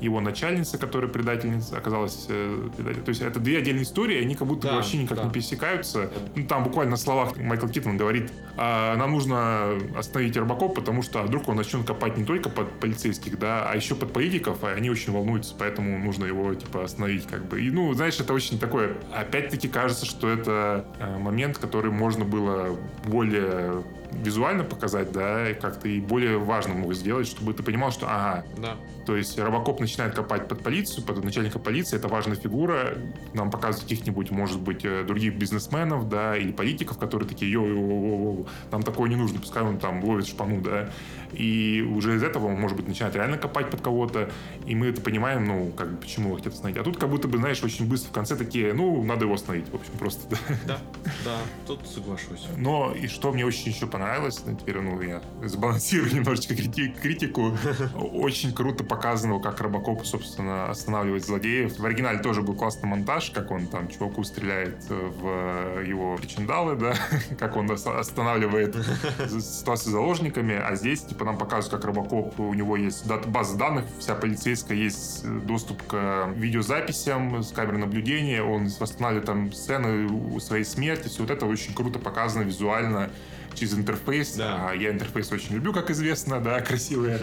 [0.00, 2.26] его начальницей, которая предательница оказалась...
[2.28, 5.24] э, предатель- То есть это две отдельные истории, они как будто Да, вообще никак да.
[5.24, 6.10] не пересекаются.
[6.36, 11.22] Ну, там буквально на словах Майкл Киттон говорит, «А, нам нужно остановить Робокоп, потому что
[11.22, 14.90] вдруг он начнет копать не только под полицейских, да, а еще под политиков, и они
[14.90, 17.60] очень волнуются, поэтому нужно его, типа, остановить, как бы.
[17.62, 18.96] И, ну, знаешь, это очень такое...
[19.14, 22.76] Опять-таки кажется, что это э, момент, который можно было
[23.06, 23.82] более
[24.12, 28.44] визуально показать, да, и как-то и более важным его сделать, чтобы ты понимал, что, ага,
[28.56, 28.76] Да.
[29.06, 32.94] то есть Робокоп начинает копать под полицию, под начальника полиции, это важная фигура,
[33.34, 37.74] нам показывают каких-нибудь, может быть, э, других бизнесменов, да, или политиков, которые такие, йо, йо,
[37.74, 40.90] йо, йо, нам такое не нужно, пускай он там ловит шпану, да,
[41.32, 44.30] и уже из этого он, может быть, начинает реально копать под кого-то,
[44.66, 46.78] и мы это понимаем, ну, как бы, почему его хотят остановить.
[46.78, 49.70] А тут как будто бы, знаешь, очень быстро в конце такие, ну, надо его остановить,
[49.70, 50.38] в общем, просто, да.
[50.66, 50.78] Да,
[51.24, 51.36] да,
[51.66, 52.46] тут соглашусь.
[52.56, 53.97] Но и что мне очень еще понравилось,
[54.46, 57.56] ну, теперь, ну, я сбалансирую немножечко крити- критику.
[57.96, 61.78] Очень круто показано, как Робокоп, собственно, останавливает злодеев.
[61.78, 66.94] В оригинале тоже был классный монтаж, как он там чуваку стреляет в его причиндалы, да,
[67.38, 68.74] как он ос- останавливает
[69.28, 73.84] ситуацию с заложниками, а здесь, типа, нам показывают, как Робокоп, у него есть база данных,
[73.98, 80.08] вся полицейская, есть э, доступ к видеозаписям с камер наблюдения, он восстанавливает там сцены
[80.40, 83.10] своей смерти, все вот это очень круто показано визуально
[83.58, 84.34] через интерфейс.
[84.36, 84.68] Да.
[84.70, 87.18] А я интерфейс очень люблю, как известно, да, красивые.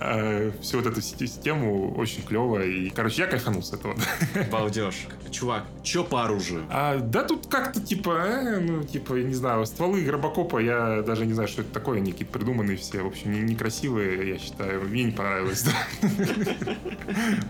[0.60, 2.62] Все вот эту си- систему очень клево.
[2.62, 3.94] И, короче, я кайфанул с этого.
[4.50, 5.06] Балдеж.
[5.30, 6.64] Чувак, чё по оружию?
[6.70, 11.26] А, да тут как-то типа, э, ну, типа, я не знаю, стволы Робокопа, я даже
[11.26, 14.82] не знаю, что это такое, они какие-то придуманные все, в общем, не- некрасивые, я считаю,
[14.82, 15.72] мне не понравилось, да.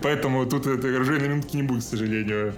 [0.01, 2.53] Поэтому тут это оружейной минутки не будет, к сожалению.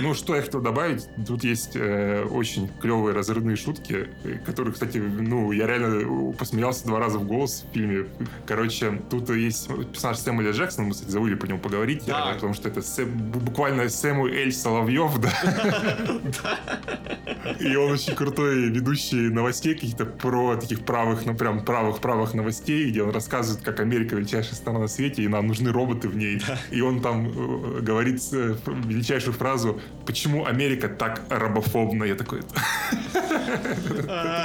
[0.00, 3.93] Ну, что я хотел добавить, тут есть э, очень клевые разрывные шутки,
[4.24, 8.06] э, которые, кстати, ну, я реально посмеялся два раза в голос в фильме.
[8.46, 12.30] Короче, тут есть персонаж Сэмюэля Джексона, мы, кстати, забыли по нему поговорить, Да.
[12.32, 13.06] э, потому что это Сэм-
[13.40, 15.32] буквально Сэмуэль Соловьев, да.
[17.60, 23.02] И он очень крутой ведущий новостей каких-то про таких правых, ну прям правых-правых новостей, где
[23.02, 26.40] он рассказывает, как Америка величайшая страна на свете, и нам нужны роботы в ней.
[26.70, 28.54] И он там э, говорит э,
[28.86, 32.40] величайшую фразу «Почему Америка так рабофобна?» Я такой...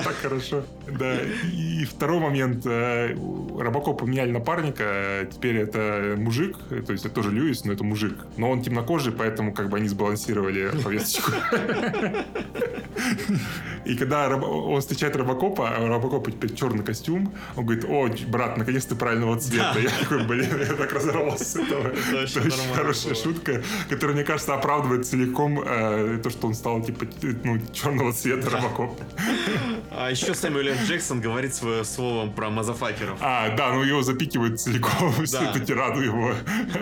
[0.03, 0.63] Так хорошо.
[0.87, 1.15] Да.
[1.53, 2.65] И второй момент.
[2.65, 4.83] э, у Робокопа поменяли напарника.
[4.85, 6.55] э, Теперь это мужик.
[6.69, 8.15] э, То есть это тоже Льюис, но это мужик.
[8.37, 11.31] Но он темнокожий, поэтому как бы они сбалансировали повесточку.
[13.85, 18.57] И когда он встречает Робокопа, а у Робокопа теперь черный костюм, он говорит, о, брат,
[18.57, 19.79] наконец ты правильного цвета.
[19.79, 21.87] Я такой, блин, я так разорвался с этого.
[21.87, 23.23] Это очень хорошая было.
[23.23, 27.05] шутка, которая, мне кажется, оправдывает целиком э, то, что он стал, типа,
[27.43, 28.98] ну, черного цвета Робокопа.
[29.91, 30.75] А еще Сэмюэл.
[30.85, 33.17] Джексон говорит свое словом про мазафакеров.
[33.21, 35.51] А, да, ну его запикивают целиком, всю Да.
[35.51, 36.33] эту тираду его.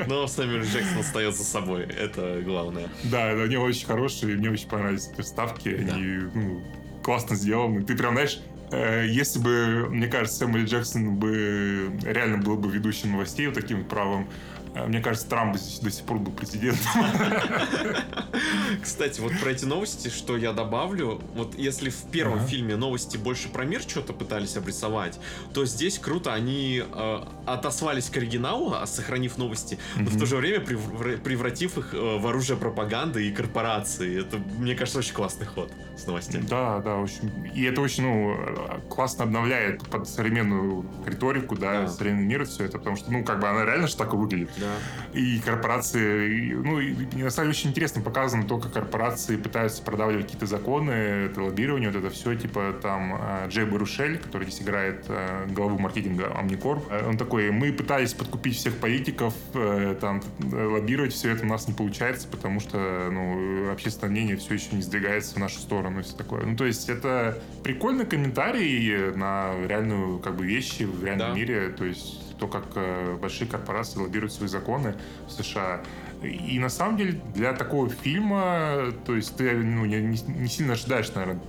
[0.07, 0.63] Но Сэмюэл.
[0.63, 1.84] Джексон остается собой.
[1.84, 2.88] Это главное.
[3.03, 6.61] Да, да, они очень хорошие, мне очень понравились эти вставки, они ну,
[7.03, 7.84] классно сделаны.
[7.84, 8.39] Ты прям, знаешь,
[8.72, 13.86] э, если бы, мне кажется, Сэмюэл Джексон бы реально был бы ведущим новостей вот таким
[13.86, 14.28] правым,
[14.86, 16.86] Мне кажется, Трамп здесь до сих пор был президентом.
[18.84, 22.48] Кстати, вот про эти новости, что я добавлю, вот если в первом Ага.
[22.48, 25.20] фильме новости больше про мир что-то пытались обрисовать,
[25.54, 30.36] то здесь круто, они э, отослались к оригиналу, а сохранив новости, но в то же
[30.38, 34.22] время прев- превратив их э, в оружие пропаганды и корпорации.
[34.22, 36.46] Это, мне кажется, очень классный ход с новостями.
[36.48, 37.32] Да, да, очень.
[37.56, 38.38] И это очень, ну,
[38.90, 41.88] классно обновляет под современную риторику, да, Да.
[41.88, 44.16] современный мир и все это, потому что, ну, как бы она реально же так и
[44.18, 44.50] выглядит.
[44.58, 44.66] Да.
[45.13, 50.26] И корпорации, ну, и, на самом деле очень интересно показано то, как корпорации пытаются продавливать
[50.26, 55.05] какие-то законы, это лоббирование, вот это все, типа там э, Джей Барушель, который здесь играет
[55.07, 59.34] э, главу маркетинга Omnicorp, э, он такой, мы пытались подкупить всех политиков,
[60.01, 64.68] там, лоббировать все это у нас не получается, потому что, ну, общественное мнение все еще
[64.76, 66.45] не сдвигается в нашу сторону и все такое.
[66.45, 71.36] Ну, то есть это прикольный комментарий на реальную, как бы, вещи в реальном Да.
[71.36, 74.96] мире, то есть то, как э, большие корпорации лоббируют свои законы
[75.28, 75.82] в США.
[76.24, 81.14] И на самом деле для такого фильма, то есть ты ну, не, не- сильно ожидаешь,
[81.14, 81.42] наверное,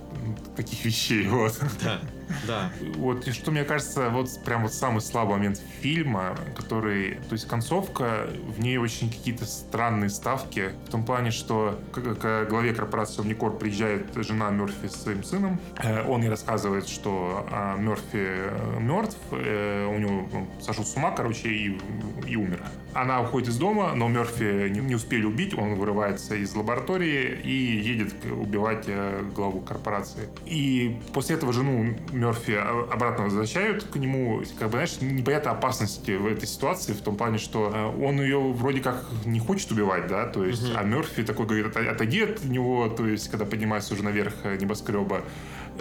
[0.55, 1.27] таких вещей.
[1.39, 1.59] Вот.
[1.83, 1.99] Да.
[2.47, 2.71] Да.
[2.95, 7.47] Вот, и что мне кажется, вот прям вот самый слабый момент фильма, который, то есть
[7.47, 13.23] концовка, в ней очень какие-то странные ставки, в том плане, что к, к главе корпорации
[13.23, 18.79] Omnicorp приезжает жена Мерфи с своим сыном, Э, он ей рассказывает, что а, Мерфи э,
[18.79, 21.79] мертв, э, у него он сошел с ума, короче, и,
[22.27, 22.61] и умер.
[22.93, 28.13] Она уходит из дома, но Мерфи не, успели убить, он вырывается из лаборатории и едет
[28.25, 30.27] убивать э, главу корпорации.
[30.45, 32.51] И после этого жену Мерфи
[32.91, 34.41] обратно возвращают к нему.
[34.57, 38.39] Как бы, знаешь, непонятной опасности в этой ситуации, в том плане, что э, он ее
[38.39, 40.77] вроде как не хочет убивать, да, то есть, Мгм.
[40.77, 44.57] а Мерфи такой говорит, «Отойди- отойди от него, то есть, когда поднимается уже наверх э,
[44.57, 45.21] небоскреба.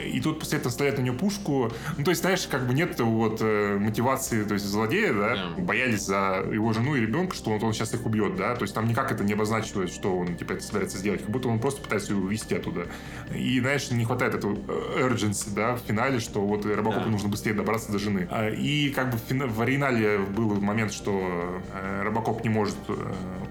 [0.00, 1.70] И тут после этого стреляет на нее пушку.
[1.96, 5.62] Ну, то есть, знаешь, как бы нет вот э, мотивации, то есть, злодея, да, Да.
[5.62, 8.74] боялись за его жену и ребенка, что он, он сейчас их убьет, да, то есть
[8.74, 11.80] там никак это не обозначивает, что он, типа, это собирается сделать, как будто он просто
[11.82, 12.86] пытается ее увести оттуда.
[13.34, 17.10] И, знаешь, не хватает этого э, urgency, да, в финале, что вот Робокопу Да.
[17.10, 18.28] нужно быстрее добраться до жены.
[18.30, 22.76] А, И как бы в, фина- в оригинале был момент, что э, Робокоп не может
[22.88, 22.94] э,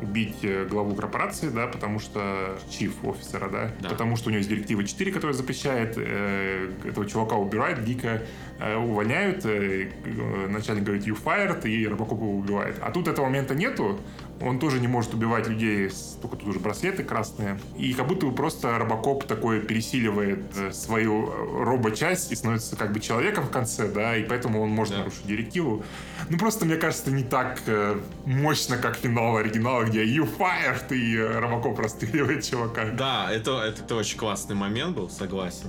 [0.02, 3.90] убить главу корпорации, да, потому что чиф офисера, да, Да.
[3.90, 6.37] потому что у него есть директива 4, которая запрещает э,
[6.86, 8.22] этого чувака убирает, Гика
[8.60, 12.78] э, увольняют, э, э, начальник говорит you fired, и Робокоп его убивает.
[12.82, 14.00] А тут этого момента нету,
[14.40, 15.90] он тоже не может убивать людей,
[16.22, 17.60] только тут уже браслеты красные.
[17.78, 22.92] И как будто бы просто Робокоп такой пересиливает э, свою э, робо-часть и становится как
[22.94, 25.00] бы человеком в конце, да, и поэтому он может Да.
[25.00, 25.84] нарушить директиву.
[26.30, 31.16] Ну просто, мне кажется, не так э, мощно, как финал оригинала, где you fired, и
[31.16, 32.86] э, Робокоп расстреливает чувака.
[32.92, 35.68] Да, это, это, это очень классный момент был, согласен.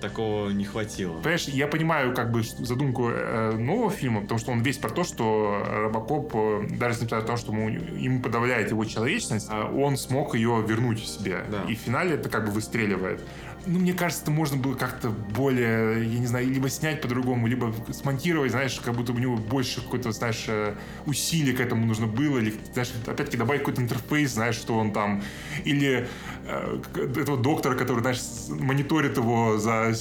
[0.00, 1.14] Такого не хватило.
[1.18, 5.02] Понимаешь, я понимаю как бы задумку э, нового фильма, потому что он весь про то,
[5.02, 9.96] что Робокоп, э, даже несмотря на то, что ему, ему подавляет его человечность, э, он
[9.96, 11.44] смог ее вернуть в себе.
[11.50, 11.64] Да.
[11.68, 13.22] И в финале это как бы выстреливает.
[13.66, 17.74] Ну, мне кажется, это можно было как-то более, я не знаю, либо снять по-другому, либо
[17.92, 20.74] смонтировать, знаешь, как будто у него больше какой-то, знаешь, э,
[21.06, 25.22] усилий к этому нужно было, или, знаешь, опять-таки добавить какой-то интерфейс, знаешь, что он там,
[25.64, 26.08] или
[26.46, 29.92] э, этого доктора, который, знаешь, мониторит его за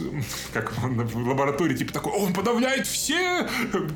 [0.52, 3.46] как в лаборатории, типа такой, он подавляет все,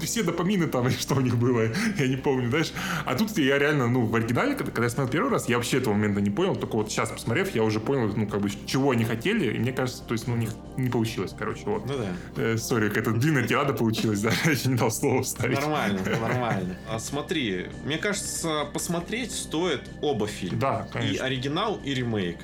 [0.02, 2.72] все допамины там, или что у них было, я не помню, знаешь.
[3.05, 5.78] А тут я реально, ну, в оригинале, когда, когда я смотрел первый раз, я вообще
[5.78, 8.90] этого момента не понял, только вот сейчас, посмотрев, я уже понял, ну, как бы, чего
[8.90, 11.86] они хотели, и мне кажется, то есть, ну, у них не получилось, короче, вот.
[11.86, 12.42] Ну да.
[12.42, 15.61] Э, Сори, какая-то длинная тирада получилась, да, я еще не дал слова вставить.
[15.61, 16.76] Нормально, нормально.
[16.88, 20.59] А смотри, мне кажется, посмотреть стоит оба фильма.
[20.59, 21.26] Да, И конечно.
[21.26, 22.38] оригинал, и ремейк.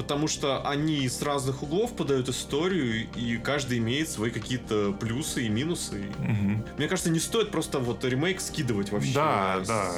[0.00, 5.50] Потому что они с разных углов подают историю, и каждый имеет свои какие-то плюсы и
[5.50, 6.06] минусы.
[6.18, 6.64] Мгм.
[6.78, 9.92] Мне кажется, не стоит просто вот ремейк скидывать вообще Да, с, да.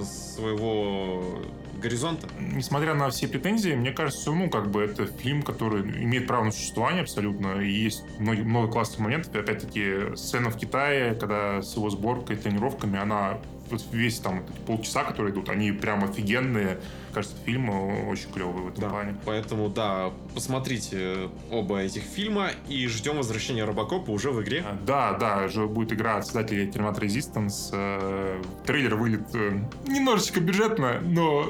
[0.00, 1.42] с своего
[1.80, 2.26] горизонта.
[2.40, 6.50] Несмотря на все претензии, мне кажется, ну, как бы это фильм, который имеет право на
[6.50, 7.60] существование абсолютно.
[7.60, 9.32] И есть много, много классных моментов.
[9.36, 13.38] И опять-таки, сцена в Китае, когда с его сборкой, тренировками, она
[13.70, 16.80] вот весь там полчаса, которые идут, они прям офигенные.
[17.12, 19.16] Кажется, фильм э, очень клевый в этом плане.
[19.24, 24.64] Поэтому, да, посмотрите оба этих фильма и ждем возвращения Робокопа уже в игре.
[24.66, 27.70] А, Да, да, же будет игра от создателей Terminator Resistance.
[27.72, 31.46] Э, Трейлер вылет э, немножечко бюджетно, но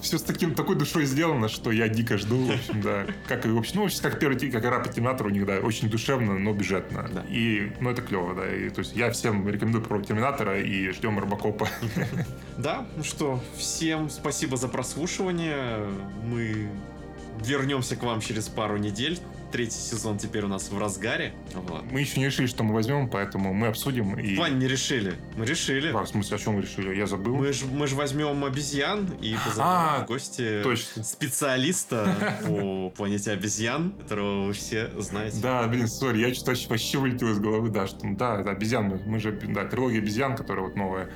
[0.00, 2.46] все с таким, такой душой сделано, что я дико жду.
[2.46, 3.06] В общем, да.
[3.28, 5.58] Как и, в общем, ну, вообще, как первый, как игра по Терминатору у них, да,
[5.58, 7.08] очень душевно, но бюджетно.
[7.12, 7.24] Да.
[7.28, 8.54] И, ну, это клево, да.
[8.54, 11.68] И, то есть я всем рекомендую про Терминатора и ждем Робокопа.
[12.56, 15.86] Да, ну что, всем спасибо за прослушивание.
[16.24, 16.68] Мы
[17.44, 19.18] вернемся к вам через пару недель.
[19.52, 21.32] третий сезон теперь у нас в разгаре.
[21.54, 21.84] Вот.
[21.90, 24.18] Мы еще не решили, что мы возьмем, поэтому мы обсудим.
[24.18, 24.32] И...
[24.32, 25.14] В плане не решили.
[25.36, 25.92] Мы решили.
[25.92, 26.94] А, в смысле, о чем мы решили?
[26.94, 27.36] Я забыл.
[27.36, 31.04] Мы же мы ж возьмем обезьян и позовем А, в гости точно.
[31.04, 35.38] специалиста по планете обезьян, которого вы все знаете.
[35.42, 39.00] Да, блин, сори, я что-то вообще, вылетел из головы, да, что, да, это обезьян, мы,
[39.06, 41.10] мы же, да, трилогия обезьян, которая вот новая,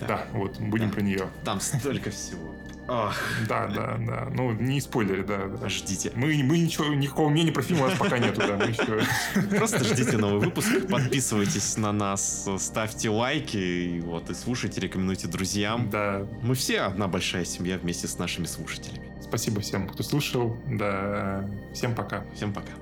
[0.00, 0.06] Да.
[0.06, 0.94] да, вот, будем Да.
[0.94, 1.28] про нее.
[1.44, 2.54] Там столько всего.
[2.88, 5.68] Ах, Да, да, да, ну, не спойлери, да, да.
[5.68, 6.12] ждите.
[6.14, 9.56] Мы, мы ничего, никакого мнения про фильм у нас пока нету, да, мы еще...
[9.58, 15.90] Просто ждите новый выпуск, подписывайтесь на нас, ставьте лайки, и вот, и слушайте, рекомендуйте друзьям.
[15.90, 19.10] Да, Мы все одна большая семья вместе с нашими слушателями.
[19.20, 22.24] спасибо всем, кто слушал, да, всем пока.
[22.34, 22.72] Всем пока.